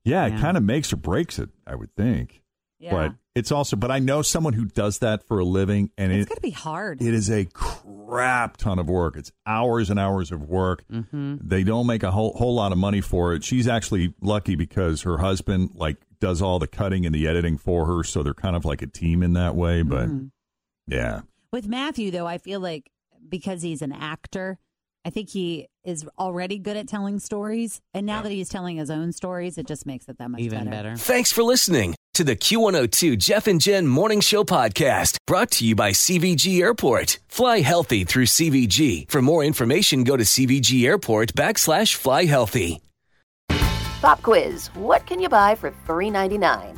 yeah, 0.04 0.26
it 0.28 0.40
kind 0.40 0.58
of 0.58 0.64
makes 0.64 0.92
or 0.94 0.98
breaks 0.98 1.40
it, 1.40 1.50
I 1.68 1.76
would 1.76 1.96
think. 1.96 2.42
yeah. 2.80 2.92
But 2.92 3.14
it's 3.36 3.52
also, 3.54 3.78
but 3.78 3.90
I 3.92 4.00
know 4.00 4.22
someone 4.22 4.52
who 4.54 4.66
does 4.66 5.00
that 5.00 5.24
for 5.26 5.40
a 5.40 5.46
living, 5.46 5.92
and 5.98 6.12
it's 6.12 6.26
it, 6.26 6.30
going 6.30 6.36
to 6.38 6.42
be 6.42 6.50
hard. 6.50 7.02
it 7.02 7.14
is 7.14 7.30
a 7.30 7.46
crap 7.46 8.58
ton 8.58 8.80
of 8.80 8.90
work. 8.90 9.16
It's 9.16 9.32
hours 9.46 9.90
and 9.90 9.98
hours 10.00 10.32
of 10.32 10.42
work. 10.50 10.84
Mm-hmm. 10.92 11.36
They 11.42 11.64
don't 11.64 11.88
make 11.88 12.04
a 12.04 12.12
whole 12.12 12.34
whole 12.34 12.56
lot 12.56 12.72
of 12.74 12.78
money 12.78 13.00
for 13.02 13.34
it. 13.34 13.44
She's 13.46 13.68
actually 13.68 14.14
lucky 14.20 14.56
because 14.56 15.04
her 15.04 15.20
husband 15.20 15.72
like 15.76 15.98
does 16.20 16.42
all 16.42 16.60
the 16.60 16.68
cutting 16.68 17.06
and 17.06 17.16
the 17.16 17.28
editing 17.28 17.58
for 17.58 17.86
her, 17.86 18.04
so 18.04 18.24
they're 18.24 18.34
kind 18.34 18.56
of 18.58 18.66
like 18.66 18.82
a 18.82 18.88
team 18.88 19.24
in 19.24 19.34
that 19.34 19.56
way. 19.56 19.84
But 19.84 20.10
Mm-hmm. 20.10 20.26
yeah, 20.88 21.22
With 21.54 21.68
Matthew, 21.68 22.12
though, 22.12 22.28
I 22.28 22.40
feel 22.40 22.60
like 22.60 22.90
because 23.28 23.62
he's 23.62 23.82
an 23.82 23.92
actor, 23.92 24.58
I 25.06 25.10
think 25.10 25.30
he 25.30 25.68
is 25.84 26.08
already 26.18 26.60
good 26.60 26.78
at 26.78 26.88
telling 26.88 27.20
stories. 27.20 27.82
And 27.94 28.06
now 28.06 28.22
that 28.22 28.32
he's 28.32 28.50
telling 28.50 28.78
his 28.78 28.90
own 28.90 29.12
stories, 29.12 29.58
it 29.58 29.66
just 29.68 29.86
makes 29.86 30.08
it 30.08 30.18
that 30.18 30.30
much 30.30 30.42
Even 30.42 30.70
better. 30.70 30.96
Thanks 30.96 31.32
for 31.32 31.44
listening 31.44 31.96
to 32.14 32.24
the 32.24 32.36
Q102 32.36 33.18
Jeff 33.18 33.48
and 33.48 33.62
Jen 33.62 33.88
Morning 33.88 34.20
Show 34.20 34.44
podcast 34.44 35.18
brought 35.26 35.52
to 35.52 35.66
you 35.66 35.76
by 35.76 35.92
CVG 35.92 36.60
Airport. 36.62 37.20
Fly 37.28 37.62
healthy 37.62 38.04
through 38.04 38.26
CVG. 38.26 39.10
For 39.10 39.22
more 39.22 39.44
information, 39.44 40.04
go 40.04 40.18
to 40.18 40.24
CVG 40.24 40.86
Airport 40.86 41.34
backslash 41.34 41.96
fly 41.96 42.26
healthy. 42.26 42.82
Pop 44.02 44.22
quiz 44.22 44.68
What 44.76 45.06
can 45.06 45.20
you 45.20 45.30
buy 45.30 45.56
for 45.56 45.72
$3.99? 45.88 46.78